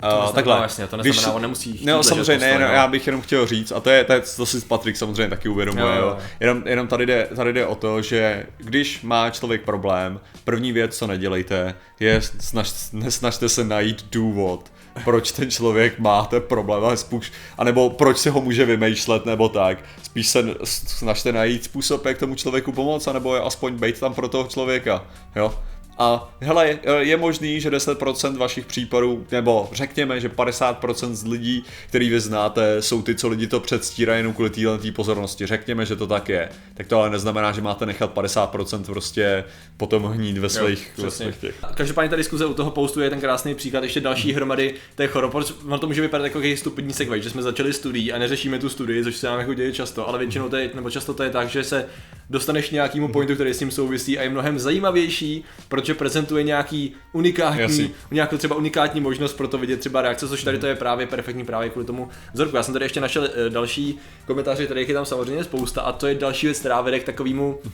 to 0.10 0.20
uh, 0.20 0.36
takhle, 0.36 0.58
vlastně, 0.58 0.88
to 0.88 0.98
neznamená, 0.98 1.22
když, 1.22 1.36
on 1.36 1.42
nemusí 1.42 1.78
chtít 1.78 1.86
No 1.86 2.04
samozřejmě, 2.04 2.46
ne, 2.46 2.60
no, 2.60 2.66
já 2.66 2.88
bych 2.88 3.08
jenom 3.08 3.22
chtěl 3.22 3.48
říct, 3.48 3.72
a 3.72 3.80
to 3.80 3.90
je, 3.90 4.04
to, 4.04 4.14
je, 4.14 4.22
to 4.36 4.46
si 4.46 4.62
Patrik 4.62 4.98
samozřejmě 4.98 5.30
taky 5.30 5.50
uvědomuje, 5.50 5.86
jo, 5.86 6.02
jo. 6.02 6.08
jo. 6.08 6.18
Jenom, 6.40 6.64
jenom 6.66 6.88
tady, 6.88 7.06
jde, 7.06 7.28
tady 7.36 7.54
jde 7.54 7.66
o 7.66 7.76
to, 7.76 8.02
že 8.02 8.46
když 8.58 9.02
má 9.02 9.30
člověk 9.30 9.62
problém, 9.62 10.20
první 10.44 10.72
věc, 10.72 10.98
co 10.98 11.08
nedělejte, 11.08 11.76
je 12.00 12.22
snaž, 12.22 12.74
nesnažte 12.92 13.50
se 13.50 13.64
najít 13.64 14.06
důvod, 14.12 14.72
proč 15.04 15.32
ten 15.32 15.52
člověk 15.52 16.00
má 16.00 16.26
ten 16.26 16.42
problém, 16.42 16.84
ale 16.84 16.98
spíš, 16.98 17.32
anebo 17.58 17.90
proč 17.90 18.18
si 18.18 18.30
ho 18.30 18.42
může 18.42 18.66
vymýšlet, 18.66 19.26
nebo 19.26 19.50
tak. 19.50 19.78
Spíš 20.04 20.28
se 20.28 20.56
snažte 20.64 21.32
najít 21.32 21.64
způsob, 21.64 22.06
jak 22.06 22.18
tomu 22.18 22.36
člověku 22.36 22.72
pomoct, 22.72 23.08
anebo 23.08 23.46
aspoň 23.46 23.74
být 23.74 24.00
tam 24.00 24.14
pro 24.14 24.28
toho 24.28 24.48
člověka, 24.48 25.06
jo. 25.36 25.60
A 25.98 26.34
hele, 26.40 26.80
je 27.00 27.18
možný, 27.18 27.62
že 27.62 27.70
10% 27.70 28.38
vašich 28.38 28.66
případů, 28.66 29.26
nebo 29.32 29.70
řekněme, 29.74 30.20
že 30.20 30.30
50% 30.30 31.14
z 31.14 31.26
lidí, 31.26 31.64
který 31.88 32.10
vy 32.10 32.20
znáte, 32.20 32.82
jsou 32.82 33.02
ty, 33.02 33.16
co 33.16 33.28
lidi 33.28 33.48
to 33.48 33.60
předstírají 33.60 34.20
jenom 34.20 34.34
kvůli 34.34 34.50
téhle 34.50 34.80
pozornosti. 34.96 35.46
Řekněme, 35.46 35.86
že 35.86 35.96
to 35.96 36.08
tak 36.08 36.30
je. 36.30 36.50
Tak 36.74 36.88
to 36.88 37.00
ale 37.00 37.10
neznamená, 37.10 37.52
že 37.52 37.62
máte 37.62 37.86
nechat 37.86 38.16
50% 38.16 38.84
prostě 38.84 39.44
potom 39.78 40.04
hnít 40.04 40.38
ve 40.38 40.50
svých, 40.50 40.92
jo, 40.98 41.04
ve 41.04 41.12
svých 41.12 41.38
těch. 41.38 41.56
Každopádně 41.76 42.10
ta 42.10 42.16
diskuze 42.16 42.46
u 42.46 42.54
toho 42.54 42.72
postu 42.72 43.02
je 43.02 43.10
ten 43.10 43.20
krásný 43.20 43.56
příklad 43.56 43.84
ještě 43.84 44.02
další 44.02 44.28
hmm. 44.28 44.36
hromady 44.36 44.74
těch 44.96 45.12
chorob. 45.12 45.36
Ono 45.66 45.78
to 45.78 45.88
může 45.88 46.02
vypadat 46.02 46.24
jako 46.24 46.42
stupidní 46.56 46.94
segway, 46.94 47.22
že 47.22 47.30
jsme 47.30 47.42
začali 47.42 47.74
studii 47.74 48.12
a 48.12 48.18
neřešíme 48.18 48.60
tu 48.60 48.70
studii, 48.70 49.04
což 49.04 49.16
se 49.16 49.28
nám 49.28 49.40
jako 49.40 49.54
děje 49.54 49.72
často, 49.72 50.08
ale 50.10 50.20
většinou 50.20 50.50
to 50.50 50.56
je, 50.56 50.70
nebo 50.74 50.90
často 50.90 51.14
to 51.14 51.24
je 51.24 51.30
tak, 51.30 51.50
že 51.50 51.64
se 51.64 51.86
dostaneš 52.34 52.70
nějakému 52.70 53.08
pointu, 53.08 53.34
který 53.34 53.54
s 53.54 53.60
tím 53.60 53.72
souvisí 53.72 54.20
a 54.20 54.24
je 54.24 54.30
mnohem 54.30 54.60
zajímavější, 54.60 55.44
protože 55.68 55.94
prezentuje 55.94 56.44
nějaký 56.44 56.94
unikátní, 57.12 57.62
Jasný. 57.62 57.92
nějakou 58.12 58.38
třeba 58.38 58.56
unikátní 58.56 59.02
možnost 59.02 59.34
pro 59.34 59.48
to 59.48 59.58
vidět 59.58 59.80
třeba 59.80 60.02
reakce, 60.02 60.28
což 60.28 60.44
tady 60.44 60.58
to 60.58 60.68
je 60.68 60.76
právě 60.76 61.08
perfektní 61.08 61.46
právě 61.46 61.70
kvůli 61.70 61.86
tomu 61.86 62.10
vzorku. 62.34 62.56
Já 62.56 62.64
jsem 62.64 62.74
tady 62.74 62.86
ještě 62.86 63.02
našel 63.02 63.24
uh, 63.24 63.54
další 63.54 63.98
komentáře, 64.26 64.68
tady 64.68 64.82
je 64.82 64.94
tam 64.94 65.06
samozřejmě 65.06 65.44
spousta 65.44 65.82
a 65.82 65.92
to 65.92 66.08
je 66.08 66.16
další 66.16 66.48
věc, 66.48 66.60
která 66.60 66.82
vede 66.82 67.00
k 67.00 67.04
takovému 67.04 67.56
uh, 67.56 67.72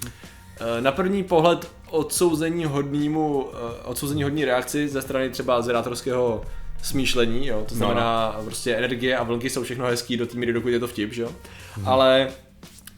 na 0.79 0.91
první 0.91 1.23
pohled 1.23 1.71
odsouzení 1.89 2.65
hodnýmu, 2.65 3.43
uh, 3.43 3.51
odsouzení 3.83 4.23
hodní 4.23 4.45
reakci 4.45 4.87
ze 4.87 5.01
strany 5.01 5.29
třeba 5.29 5.61
zerátorského 5.61 6.43
smýšlení, 6.83 7.47
jo, 7.47 7.65
to 7.69 7.75
znamená 7.75 8.35
no. 8.37 8.43
prostě 8.43 8.75
energie 8.75 9.17
a 9.17 9.23
vlnky 9.23 9.49
jsou 9.49 9.63
všechno 9.63 9.85
hezký 9.85 10.17
do 10.17 10.25
té 10.25 10.37
míry, 10.37 10.53
dokud 10.53 10.69
je 10.69 10.79
to 10.79 10.87
vtip, 10.87 11.13
že 11.13 11.21
jo, 11.21 11.31
hmm. 11.75 11.87
ale 11.87 12.27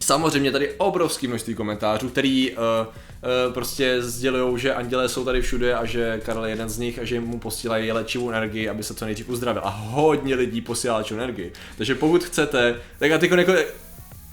Samozřejmě 0.02 0.52
tady 0.52 0.74
obrovský 0.78 1.28
množství 1.28 1.56
komentářů, 1.56 2.10
který 2.10 2.52
uh, 2.52 2.58
uh, 2.58 3.54
prostě 3.54 4.02
sdělují, 4.02 4.60
že 4.60 4.74
andělé 4.74 5.10
jsou 5.10 5.26
tady 5.26 5.42
všude 5.42 5.76
a 5.76 5.86
že 5.86 6.22
Karel 6.26 6.46
je 6.46 6.52
jeden 6.52 6.70
z 6.70 6.78
nich 6.78 7.00
a 7.00 7.04
že 7.04 7.20
mu 7.20 7.40
posílají 7.40 7.92
léčivou 7.92 8.30
energii, 8.30 8.70
aby 8.70 8.84
se 8.84 8.94
co 8.94 9.06
nejdřív 9.06 9.30
uzdravil. 9.30 9.62
A 9.66 9.70
hodně 9.70 10.36
lidí 10.36 10.62
posílá 10.62 10.98
léčivou 10.98 11.20
energii. 11.20 11.54
Takže 11.78 11.96
pokud 11.96 12.24
chcete, 12.24 12.76
tak 13.00 13.12
a 13.12 13.18
ty 13.18 13.30
jako 13.38 13.54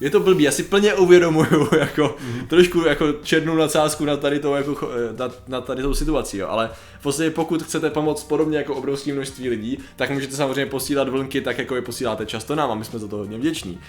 je 0.00 0.10
to 0.10 0.20
blbý, 0.20 0.44
já 0.44 0.52
si 0.52 0.62
plně 0.62 0.94
uvědomuju 0.94 1.68
jako 1.78 2.02
mm-hmm. 2.02 2.46
trošku 2.46 2.80
jako 2.80 3.12
černou 3.12 3.56
nadsázku 3.56 4.04
na 4.04 4.16
tady, 4.16 4.38
tou, 4.38 4.54
jako, 4.54 4.90
eh, 4.92 5.16
na, 5.18 5.30
na 5.48 5.60
tady 5.60 5.82
tou 5.82 5.94
situací, 5.94 6.38
jo. 6.38 6.48
ale 6.48 6.70
v 6.98 7.02
podstatě 7.02 7.30
pokud 7.30 7.62
chcete 7.62 7.90
pomoct 7.90 8.24
podobně 8.24 8.58
jako 8.58 8.74
obrovské 8.74 9.12
množství 9.12 9.48
lidí, 9.48 9.78
tak 9.96 10.10
můžete 10.10 10.36
samozřejmě 10.36 10.66
posílat 10.66 11.08
vlnky 11.08 11.40
tak, 11.40 11.58
jako 11.58 11.76
je 11.76 11.82
posíláte 11.82 12.26
často 12.26 12.54
nám 12.54 12.70
a 12.70 12.74
my 12.74 12.84
jsme 12.84 12.98
za 12.98 13.08
to 13.08 13.16
hodně 13.16 13.38
vděční. 13.38 13.80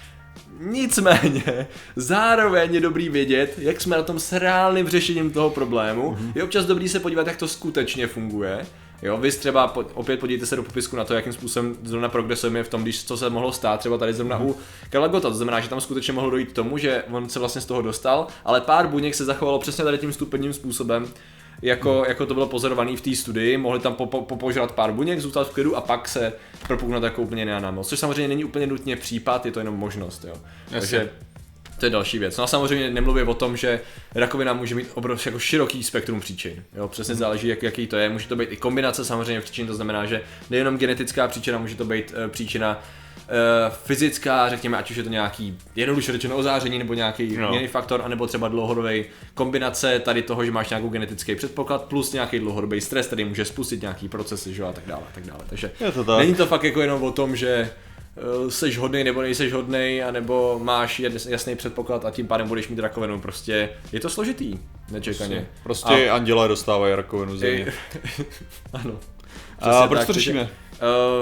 Nicméně, 0.62 1.68
zároveň 1.96 2.74
je 2.74 2.82
dobrý 2.82 3.10
vědět, 3.10 3.54
jak 3.58 3.82
jsme 3.82 3.98
na 3.98 4.04
tom 4.04 4.20
s 4.20 4.32
reálným 4.32 4.90
řešením 4.90 5.32
toho 5.32 5.50
problému. 5.50 6.12
Mm-hmm. 6.12 6.32
Je 6.36 6.44
občas 6.44 6.66
dobrý 6.66 6.90
se 6.90 7.00
podívat, 7.00 7.28
jak 7.28 7.38
to 7.38 7.48
skutečně 7.48 8.08
funguje. 8.08 8.66
Jo, 9.02 9.18
vy 9.18 9.32
třeba 9.32 9.68
po, 9.68 9.86
opět 9.94 10.20
podívejte 10.20 10.46
se 10.46 10.56
do 10.56 10.64
popisku 10.64 10.96
na 10.96 11.06
to, 11.06 11.14
jakým 11.14 11.34
způsobem 11.34 11.76
zrovna 11.84 12.10
progresujeme 12.10 12.64
v 12.64 12.70
tom, 12.70 12.84
když 12.84 13.04
co 13.04 13.18
se 13.18 13.30
mohlo 13.30 13.52
stát, 13.52 13.80
třeba 13.80 13.98
tady 13.98 14.14
zrovna 14.14 14.40
mm-hmm. 14.40 14.50
u 14.50 14.56
Kalagota. 14.90 15.30
To 15.30 15.36
znamená, 15.36 15.60
že 15.60 15.70
tam 15.70 15.82
skutečně 15.82 16.14
mohlo 16.14 16.30
dojít 16.30 16.50
k 16.50 16.56
tomu, 16.56 16.78
že 16.78 17.04
on 17.12 17.30
se 17.30 17.40
vlastně 17.40 17.62
z 17.62 17.66
toho 17.66 17.82
dostal, 17.82 18.28
ale 18.46 18.62
pár 18.62 18.88
buněk 18.88 19.16
se 19.16 19.26
zachovalo 19.26 19.60
přesně 19.60 19.84
tady 19.84 19.98
tím 19.98 20.14
stupňovým 20.14 20.54
způsobem, 20.54 21.08
jako, 21.62 22.06
jako 22.08 22.26
to 22.26 22.34
bylo 22.34 22.48
pozorované 22.48 22.98
v 22.98 23.02
té 23.02 23.16
studii, 23.16 23.58
mohli 23.58 23.80
tam 23.80 23.94
popožrat 23.94 24.72
pár 24.72 24.92
buněk, 24.92 25.20
zůstat 25.20 25.50
v 25.50 25.54
klidu 25.54 25.76
a 25.76 25.82
pak 25.82 26.08
se 26.08 26.34
propuknout 26.68 27.04
jako 27.04 27.22
úplně 27.22 27.46
nemoc, 27.46 27.90
což 27.90 28.00
samozřejmě 28.00 28.28
není 28.28 28.44
úplně 28.44 28.68
nutně 28.68 28.96
případ, 28.96 29.46
je 29.46 29.52
to 29.52 29.60
jenom 29.60 29.76
možnost, 29.76 30.26
jo. 30.28 30.34
Jasně. 30.72 30.80
Takže 30.80 31.10
to 31.80 31.86
je 31.86 31.90
další 31.90 32.20
věc. 32.20 32.38
No 32.38 32.44
a 32.44 32.48
samozřejmě 32.48 32.90
nemluvím 32.90 33.30
o 33.30 33.34
tom, 33.34 33.58
že 33.58 33.82
rakovina 34.16 34.54
může 34.54 34.76
mít 34.76 34.88
obrovský 34.94 35.30
jako 35.30 35.40
široký 35.40 35.84
spektrum 35.84 36.20
příčin. 36.20 36.64
Jo, 36.76 36.88
přesně 36.88 37.14
mm. 37.14 37.20
záleží, 37.20 37.48
jak, 37.48 37.64
jaký 37.64 37.88
to 37.88 37.98
je. 37.98 38.10
Může 38.10 38.28
to 38.28 38.36
být 38.36 38.52
i 38.52 38.58
kombinace 38.58 39.06
samozřejmě 39.06 39.42
příčin, 39.42 39.68
to 39.68 39.74
znamená, 39.74 40.06
že 40.06 40.22
nejenom 40.50 40.78
genetická 40.78 41.28
příčina, 41.28 41.58
může 41.58 41.76
to 41.76 41.86
být 41.86 42.12
uh, 42.12 42.32
příčina 42.32 42.84
fyzická, 43.70 44.50
řekněme, 44.50 44.78
ať 44.78 44.92
už 44.92 44.98
je 44.98 45.04
to 45.04 45.10
nějaký 45.10 45.58
jednoduše 45.76 46.12
řečeno 46.12 46.36
ozáření 46.36 46.80
nebo 46.80 46.94
nějaký 46.94 47.38
no. 47.38 47.54
jiný 47.54 47.68
faktor, 47.68 48.02
anebo 48.06 48.28
třeba 48.28 48.48
dlouhodobý 48.48 49.06
kombinace 49.34 50.00
tady 50.00 50.22
toho, 50.22 50.46
že 50.46 50.52
máš 50.52 50.70
nějakou 50.70 50.90
genetický 50.90 51.36
předpoklad 51.36 51.84
plus 51.84 52.14
nějaký 52.14 52.40
dlouhodobý 52.40 52.82
stres, 52.82 53.08
který 53.08 53.26
může 53.26 53.46
spustit 53.46 53.82
nějaký 53.82 54.10
procesy, 54.10 54.54
že 54.54 54.64
a 54.64 54.72
tak 54.72 54.86
dále, 54.86 55.02
a 55.10 55.12
tak 55.14 55.26
dále. 55.26 55.40
Takže 55.50 55.72
je 55.80 55.92
to 55.92 56.04
tak. 56.04 56.20
není 56.20 56.36
to 56.36 56.46
fakt 56.46 56.64
jako 56.64 56.82
jenom 56.82 57.04
o 57.04 57.12
tom, 57.12 57.36
že 57.36 57.72
uh, 58.44 58.50
seš 58.50 58.78
hodný 58.78 59.04
nebo 59.04 59.22
nejseš 59.22 59.54
hodný, 59.54 60.02
anebo 60.08 60.60
máš 60.64 61.02
jasný 61.28 61.56
předpoklad 61.56 62.06
a 62.06 62.12
tím 62.12 62.28
pádem 62.28 62.48
budeš 62.48 62.68
mít 62.68 62.80
rakovinu. 62.80 63.20
Prostě 63.20 63.70
je 63.92 64.00
to 64.00 64.10
složitý, 64.10 64.60
nečekaně. 64.92 65.48
Prostě 65.64 66.10
a... 66.10 66.16
anděle 66.16 66.48
dostávají 66.48 66.96
rakovinu 66.96 67.38
země. 67.38 67.74
ano. 68.74 69.00
A 69.60 69.88
proč 69.88 70.00
tak, 70.00 70.08
to 70.08 70.14
řešíme? 70.14 70.50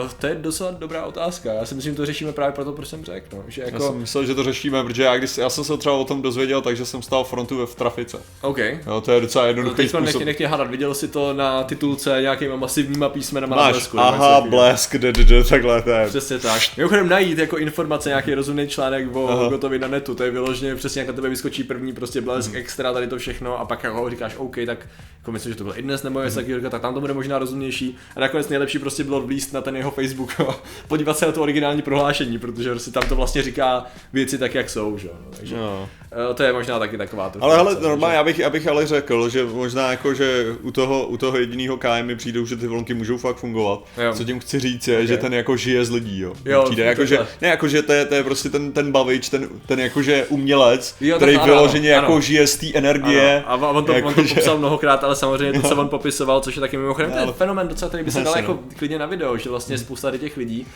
Uh, 0.03 0.09
to 0.19 0.27
je 0.27 0.35
docela 0.35 0.71
dobrá 0.71 1.05
otázka. 1.05 1.53
Já 1.53 1.65
si 1.65 1.75
myslím, 1.75 1.93
že 1.93 1.97
to 1.97 2.05
řešíme 2.05 2.31
právě 2.31 2.53
proto, 2.53 2.71
proč 2.71 2.87
jsem 2.87 3.05
řekl. 3.05 3.35
No. 3.37 3.43
Že 3.47 3.61
Já 3.61 3.67
jako, 3.67 3.87
jsem 3.87 3.97
myslel, 3.99 4.25
že 4.25 4.35
to 4.35 4.43
řešíme, 4.43 4.83
protože 4.83 5.03
já, 5.03 5.17
když, 5.17 5.37
já 5.37 5.49
jsem 5.49 5.63
se 5.63 5.77
třeba 5.77 5.95
o 5.95 6.03
tom 6.05 6.21
dozvěděl, 6.21 6.61
takže 6.61 6.85
jsem 6.85 7.01
stál 7.01 7.23
frontu 7.23 7.57
ve 7.57 7.65
v 7.65 7.75
trafice. 7.75 8.17
OK. 8.41 8.57
Jo, 8.57 9.01
to 9.05 9.11
je 9.11 9.21
docela 9.21 9.43
No, 9.43 9.47
jednoduchý 9.47 9.75
teď 9.75 9.89
způsob. 9.89 10.05
nech, 10.15 10.25
nech 10.25 10.37
tě 10.37 10.47
hádat, 10.47 10.69
viděl 10.69 10.93
jsi 10.93 11.07
to 11.07 11.33
na 11.33 11.63
titulce 11.63 12.17
nějakýma 12.21 12.55
masivníma 12.55 13.09
písmenama 13.09 13.55
na 13.55 13.61
Máš, 13.61 13.71
blesku. 13.73 13.97
nebo 13.97 14.09
něco 14.11 14.23
aha, 14.23 14.41
blesk, 14.41 14.95
d, 14.97 15.11
d, 15.11 15.23
d, 15.23 15.43
takhle, 15.43 15.81
to 15.81 15.89
je. 15.89 16.07
Přesně 16.07 16.39
tak. 16.39 16.61
Mimochodem 16.77 17.09
najít 17.09 17.37
jako 17.37 17.57
informace, 17.57 18.09
nějaký 18.09 18.33
rozumný 18.33 18.67
článek 18.67 19.15
o. 19.15 19.47
Gotovi 19.49 19.79
na 19.79 19.87
netu, 19.87 20.15
to 20.15 20.23
je 20.23 20.31
vyloženě 20.31 20.75
přesně 20.75 20.99
jak 20.99 21.07
na 21.07 21.13
tebe 21.13 21.29
vyskočí 21.29 21.63
první 21.63 21.93
prostě 21.93 22.21
blesk 22.21 22.49
Mhm. 22.51 22.57
extra, 22.59 22.93
tady 22.93 23.07
to 23.07 23.17
všechno 23.17 23.59
a 23.59 23.65
pak 23.65 23.83
jako 23.83 24.09
říkáš 24.09 24.33
OK, 24.37 24.55
tak 24.65 24.87
jako 25.17 25.31
myslím, 25.31 25.51
že 25.53 25.57
to 25.57 25.63
byl 25.63 25.73
i 25.77 25.81
dnes 25.81 26.03
nebo 26.03 26.19
takového, 26.35 26.69
tak 26.69 26.81
tam 26.81 26.93
to 26.93 26.99
bude 26.99 27.13
možná 27.13 27.39
rozumnější. 27.39 27.97
A 28.15 28.19
nakonec 28.19 28.49
nejlepší 28.49 28.79
prostě 28.79 29.03
bylo 29.03 29.21
vlíst 29.47 29.53
na 29.53 29.61
ten 29.61 29.75
jeho 29.75 29.91
Facebook 29.91 30.39
a 30.49 30.55
podívat 30.87 31.17
se 31.17 31.25
na 31.25 31.31
to 31.31 31.41
originální 31.41 31.81
prohlášení, 31.81 32.39
protože 32.39 32.69
prostě 32.69 32.91
tam 32.91 33.03
to 33.09 33.15
vlastně 33.15 33.41
říká 33.43 33.85
věci 34.13 34.37
tak, 34.37 34.55
jak 34.55 34.69
jsou, 34.69 34.97
že? 34.97 35.07
jo, 35.07 35.13
No, 35.25 35.31
takže 35.37 35.55
No. 35.55 35.89
eh, 36.31 36.33
to 36.33 36.43
je 36.43 36.53
možná 36.53 36.79
taky 36.79 36.97
taková 36.97 37.29
to. 37.29 37.43
Ale 37.43 37.55
hele, 37.55 37.77
normálně, 37.81 38.15
já 38.15 38.23
bych, 38.23 38.39
já 38.39 38.49
bych 38.49 38.67
ale 38.67 38.87
řekl, 38.87 39.29
že 39.29 39.45
možná 39.45 39.91
jako, 39.91 40.13
že 40.13 40.45
u 40.61 40.71
toho, 40.71 41.07
u 41.07 41.17
toho 41.17 41.37
jediného 41.37 41.77
KM 41.77 42.03
mi 42.03 42.15
přijdou, 42.15 42.45
že 42.45 42.55
ty 42.55 42.67
vlnky 42.67 42.93
můžou 42.93 43.17
fakt 43.17 43.37
fungovat. 43.37 43.79
Jo. 43.97 44.13
Co 44.13 44.23
tím 44.23 44.39
chci 44.39 44.59
říct 44.59 44.87
je, 44.87 45.07
že 45.07 45.17
ten 45.17 45.33
jako 45.33 45.57
žije 45.57 45.85
z 45.85 45.91
lidí, 45.91 46.19
jo. 46.19 46.33
Jo, 46.45 46.63
Přijde 46.65 46.83
jako, 46.83 47.05
že, 47.05 47.19
ne, 47.41 47.47
jako, 47.47 47.67
že 47.67 47.81
to 47.81 47.93
je, 47.93 48.05
to 48.05 48.15
je 48.15 48.23
prostě 48.23 48.49
ten, 48.49 48.71
ten 48.71 48.91
bavič, 48.91 49.29
ten, 49.29 49.49
ten 49.65 49.79
jakože 49.79 50.25
umělec, 50.29 50.95
Jo, 51.01 51.15
který 51.15 51.35
ano, 51.35 51.45
vyloženě 51.45 51.95
ano. 51.97 52.07
jako 52.07 52.21
žije 52.21 52.47
z 52.47 52.57
té 52.57 52.67
energie. 52.73 53.43
Ano, 53.47 53.67
a 53.67 53.69
on 53.69 53.85
to, 53.85 53.91
jako, 53.91 54.07
on 54.07 54.13
to 54.13 54.23
že- 54.23 54.33
popsal 54.35 54.57
mnohokrát, 54.57 55.03
ale 55.03 55.15
samozřejmě 55.15 55.61
to, 55.61 55.67
co 55.69 55.75
on 55.75 55.89
popisoval, 55.89 56.41
což 56.41 56.55
je 56.55 56.59
taky 56.61 56.77
mimochodem 56.77 57.11
ten 57.11 57.31
fenomen 57.33 57.67
docela, 57.67 57.89
který 57.89 58.03
by 58.03 58.11
se 58.11 58.21
dal 58.23 58.35
jako 58.37 58.51
no. 58.53 58.59
klidně 58.77 58.99
na 58.99 59.05
video, 59.05 59.36
že 59.39 59.49
vlastně 59.49 59.77
spousta 59.77 60.17
těch 60.17 60.37
lidí 60.37 60.67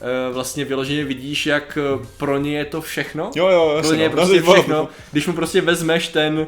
eh, 0.00 0.32
vlastně 0.32 0.64
vyloženě 0.64 1.04
vidíš, 1.04 1.46
jak 1.46 1.78
eh, 1.80 2.06
pro 2.16 2.38
ně 2.38 2.58
je 2.58 2.64
to 2.64 2.80
všechno. 2.80 3.30
Jo, 3.36 3.48
jo, 3.48 3.72
jasně, 3.76 3.88
Pro 3.88 3.96
ně 3.96 4.02
je 4.02 4.08
no. 4.08 4.14
prostě 4.14 4.40
No, 4.46 4.52
všechno. 4.52 4.88
Když 5.12 5.26
mu 5.26 5.32
prostě 5.32 5.60
vezmeš 5.60 6.08
ten, 6.08 6.46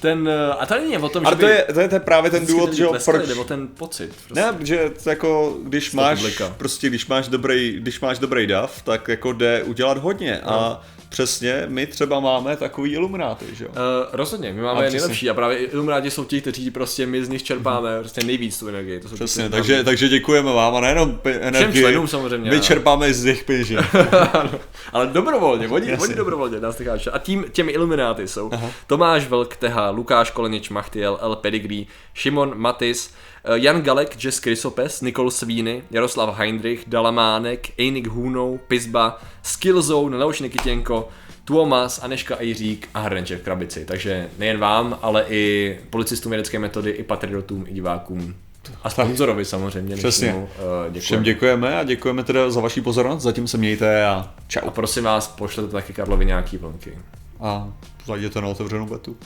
ten, 0.00 0.28
eh, 0.28 0.52
a 0.58 0.66
to 0.66 0.74
není 0.74 0.98
o 0.98 1.08
tom, 1.08 1.26
Ale 1.26 1.36
že 1.36 1.40
to 1.40 1.46
je, 1.46 1.66
to 1.74 1.80
je, 1.80 1.88
to 1.88 1.94
je 1.94 2.00
právě 2.00 2.30
ten 2.30 2.46
důvod, 2.46 2.72
že 2.72 2.86
proč... 3.04 3.26
Jde 3.28 3.34
o 3.34 3.44
ten 3.44 3.68
pocit. 3.68 4.10
Prostě. 4.26 4.34
Ne, 4.46 4.52
protože 4.52 4.90
to 5.04 5.10
jako, 5.10 5.56
když 5.64 5.92
máš, 5.92 6.18
publika. 6.18 6.54
prostě 6.56 6.88
když 6.88 7.06
máš 7.06 7.28
dobrý, 7.28 7.76
když 7.80 8.00
máš 8.00 8.18
dobrý 8.18 8.46
dav, 8.46 8.82
tak 8.82 9.08
jako 9.08 9.32
jde 9.32 9.62
udělat 9.62 9.98
hodně 9.98 10.40
No. 10.46 10.52
a 10.52 10.82
přesně 11.14 11.64
my 11.68 11.86
třeba 11.86 12.20
máme 12.20 12.56
takový 12.56 12.92
ilumináty, 12.92 13.44
že 13.52 13.64
jo. 13.64 13.70
Uh, 13.70 13.76
rozhodně, 14.12 14.52
my 14.52 14.62
máme 14.62 14.78
A 14.78 14.82
přesně. 14.82 14.98
nejlepší 14.98 15.30
a 15.30 15.34
právě 15.34 15.58
Illuminati 15.58 16.10
jsou 16.10 16.24
ti, 16.24 16.40
kteří 16.40 16.70
prostě 16.70 17.06
my 17.06 17.24
z 17.24 17.28
nich 17.28 17.42
čerpáme 17.42 18.00
prostě 18.00 18.24
nejvíc 18.24 18.58
tu 18.58 18.68
energii. 18.68 19.00
To 19.00 19.08
jsou 19.08 19.14
Přesně, 19.14 19.50
takže, 19.50 19.84
takže 19.84 20.08
děkujeme 20.08 20.52
vám 20.52 20.74
a 20.76 20.80
nejenom 20.80 21.18
pe- 21.24 21.38
energii. 21.40 21.82
členům 21.82 22.08
samozřejmě, 22.08 22.50
My 22.50 22.56
ano. 22.56 22.64
čerpáme 22.64 23.14
z 23.14 23.42
peněží. 23.42 23.76
Ano, 24.32 24.50
ale 24.92 25.06
dobrovolně, 25.06 25.68
oni, 25.68 25.96
oni 25.98 26.14
dobrovolně 26.14 26.60
nás 26.60 26.78
necháš. 26.78 27.08
A 27.12 27.18
tím, 27.18 27.44
těmi 27.52 27.72
ilumináty 27.72 28.28
jsou 28.28 28.50
Aha. 28.52 28.70
Tomáš 28.86 29.26
Vlk, 29.28 29.56
Teha, 29.56 29.90
Lukáš 29.90 30.30
Kolenič, 30.30 30.70
Machtiel, 30.70 31.18
L. 31.22 31.36
Pedigree, 31.36 31.84
Šimon 32.14 32.52
Matis, 32.56 33.14
eh, 33.44 33.58
Jan 33.58 33.82
Galek, 33.82 34.24
Jess 34.24 34.40
Krysopes, 34.40 35.00
Nikol 35.00 35.30
Svíny, 35.30 35.82
Jaroslav 35.90 36.38
Heinrich, 36.38 36.84
Dalamánek, 36.86 37.68
Einik 37.78 38.06
Hůnou, 38.06 38.60
Pizba, 38.68 39.20
Skillzone, 39.44 40.16
Leoš 40.16 40.40
Nikitěnko, 40.40 41.08
Tuomas, 41.44 42.00
Aneška 42.02 42.36
Ejřík 42.38 42.88
a 42.94 43.00
Hrnček 43.00 43.40
v 43.40 43.44
krabici. 43.44 43.84
Takže 43.84 44.28
nejen 44.38 44.58
vám, 44.58 44.98
ale 45.02 45.24
i 45.28 45.76
policistům 45.90 46.30
vědecké 46.30 46.58
metody, 46.58 46.90
i 46.90 47.02
patriotům, 47.02 47.64
i 47.68 47.74
divákům. 47.74 48.34
A 48.82 48.90
sponzorovi 48.90 49.44
samozřejmě. 49.44 49.96
Přesně. 49.96 50.28
dnešnímu, 50.28 50.48
eh, 50.52 50.90
děkujeme. 50.90 51.00
Všem 51.00 51.22
děkujeme 51.22 51.78
a 51.78 51.84
děkujeme 51.84 52.24
teda 52.24 52.50
za 52.50 52.60
vaši 52.60 52.80
pozornost. 52.80 53.22
Zatím 53.22 53.48
se 53.48 53.58
mějte 53.58 54.06
a 54.06 54.34
čau. 54.48 54.68
A 54.68 54.70
prosím 54.70 55.04
vás, 55.04 55.28
pošlete 55.28 55.72
taky 55.72 55.92
Karlovi 55.92 56.26
nějaký 56.26 56.56
vlnky. 56.56 56.98
A 57.40 57.68
zajděte 58.06 58.40
na 58.40 58.48
otevřenou 58.48 58.86
betu. 58.86 59.16